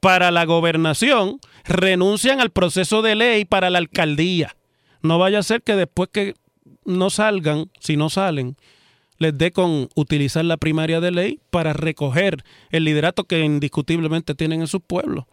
para 0.00 0.32
la 0.32 0.44
gobernación, 0.44 1.38
renuncian 1.64 2.40
al 2.40 2.50
proceso 2.50 3.00
de 3.00 3.14
ley 3.14 3.44
para 3.44 3.70
la 3.70 3.78
alcaldía. 3.78 4.56
No 5.02 5.20
vaya 5.20 5.38
a 5.38 5.44
ser 5.44 5.62
que 5.62 5.76
después 5.76 6.10
que 6.12 6.34
no 6.84 7.10
salgan, 7.10 7.70
si 7.78 7.96
no 7.96 8.10
salen, 8.10 8.56
les 9.18 9.38
dé 9.38 9.52
con 9.52 9.88
utilizar 9.94 10.44
la 10.44 10.56
primaria 10.56 10.98
de 10.98 11.12
ley 11.12 11.40
para 11.50 11.72
recoger 11.72 12.42
el 12.70 12.82
liderato 12.82 13.22
que 13.22 13.38
indiscutiblemente 13.38 14.34
tienen 14.34 14.62
en 14.62 14.66
sus 14.66 14.82
pueblos 14.82 15.26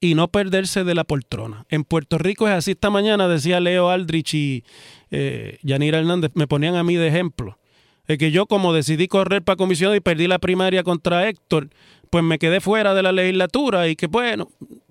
y 0.00 0.14
no 0.14 0.28
perderse 0.28 0.84
de 0.84 0.94
la 0.94 1.04
poltrona. 1.04 1.64
En 1.68 1.84
Puerto 1.84 2.18
Rico 2.18 2.46
es 2.48 2.54
así. 2.54 2.72
Esta 2.72 2.90
mañana 2.90 3.28
decía 3.28 3.60
Leo 3.60 3.90
Aldrich 3.90 4.34
y 4.34 4.64
eh, 5.10 5.58
Yanira 5.62 5.98
Hernández, 5.98 6.32
me 6.34 6.46
ponían 6.46 6.74
a 6.76 6.84
mí 6.84 6.96
de 6.96 7.08
ejemplo. 7.08 7.58
Es 8.06 8.18
que 8.18 8.30
yo 8.30 8.46
como 8.46 8.72
decidí 8.72 9.08
correr 9.08 9.42
para 9.42 9.56
comisión 9.56 9.94
y 9.94 10.00
perdí 10.00 10.28
la 10.28 10.38
primaria 10.38 10.82
contra 10.82 11.28
Héctor, 11.28 11.70
pues 12.10 12.22
me 12.22 12.38
quedé 12.38 12.60
fuera 12.60 12.94
de 12.94 13.02
la 13.02 13.12
legislatura 13.12 13.88
y 13.88 13.96
que 13.96 14.06
bueno, 14.06 14.48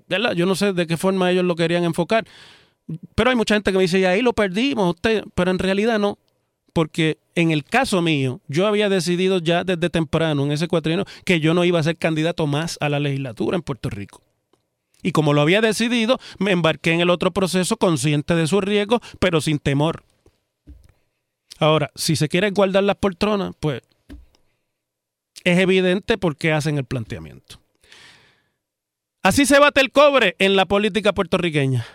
¿verdad? 0.08 0.34
Yo 0.34 0.46
no 0.46 0.56
sé 0.56 0.74
de 0.74 0.88
qué 0.88 0.98
forma 0.98 1.32
ellos 1.32 1.46
lo 1.46 1.56
querían 1.56 1.84
enfocar. 1.84 2.26
Pero 3.16 3.30
hay 3.30 3.36
mucha 3.36 3.56
gente 3.56 3.72
que 3.72 3.78
me 3.78 3.84
dice, 3.84 4.00
y 4.00 4.06
ahí 4.06 4.22
lo 4.22 4.34
perdimos, 4.34 4.96
usted. 4.96 5.24
Pero 5.34 5.52
en 5.52 5.60
realidad 5.60 5.98
no. 5.98 6.20
Porque 6.74 7.18
en 7.36 7.52
el 7.52 7.64
caso 7.64 8.02
mío, 8.02 8.42
yo 8.48 8.68
había 8.68 8.90
decidido 8.90 9.40
ya 9.40 9.64
desde 9.64 9.90
temprano, 9.90 10.44
en 10.44 10.52
ese 10.52 10.68
cuatrienio, 10.68 11.06
que 11.24 11.40
yo 11.40 11.54
no 11.54 11.64
iba 11.64 11.80
a 11.80 11.84
ser 11.84 11.98
candidato 11.98 12.48
más 12.48 12.78
a 12.82 12.90
la 12.90 13.00
legislatura 13.00 13.56
en 13.56 13.64
Puerto 13.64 13.90
Rico. 13.90 14.22
Y 15.06 15.12
como 15.12 15.34
lo 15.34 15.42
había 15.42 15.62
decidido, 15.62 16.20
me 16.40 16.50
embarqué 16.50 16.92
en 16.92 17.00
el 17.00 17.12
otro 17.12 17.30
proceso 17.30 17.78
consciente 17.78 18.34
de 18.34 18.48
su 18.48 18.60
riesgo, 18.60 19.02
pero 19.20 19.40
sin 19.40 19.60
temor. 19.60 20.04
Ahora, 21.60 21.92
si 21.94 22.16
se 22.16 22.28
quiere 22.28 22.50
guardar 22.50 22.84
las 22.84 22.96
poltronas, 22.96 23.54
pues 23.60 23.84
es 25.44 25.60
evidente 25.60 26.18
por 26.18 26.36
qué 26.36 26.54
hacen 26.54 26.80
el 26.80 26.86
planteamiento. 26.86 27.62
Así 29.22 29.46
se 29.46 29.60
bate 29.60 29.80
el 29.80 29.92
cobre 29.92 30.36
en 30.40 30.56
la 30.56 30.66
política 30.66 31.14
puertorriqueña. 31.14 31.86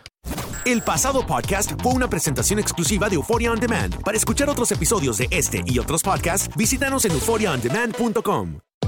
El 0.65 0.81
pasado 0.83 1.27
podcast 1.27 1.73
fue 1.83 1.93
una 1.93 2.09
presentación 2.09 2.61
exclusiva 2.61 3.09
de 3.09 3.17
Euphoria 3.17 3.51
On 3.51 3.59
Demand. 3.59 4.05
Para 4.05 4.19
escuchar 4.19 4.49
otros 4.49 4.71
episodios 4.71 5.19
de 5.19 5.27
este 5.33 5.65
y 5.67 5.81
otros 5.81 6.05
podcasts, 6.05 6.49
visítanos 6.57 7.05
en 7.07 7.11
euphoriaondemand.com. 7.11 8.61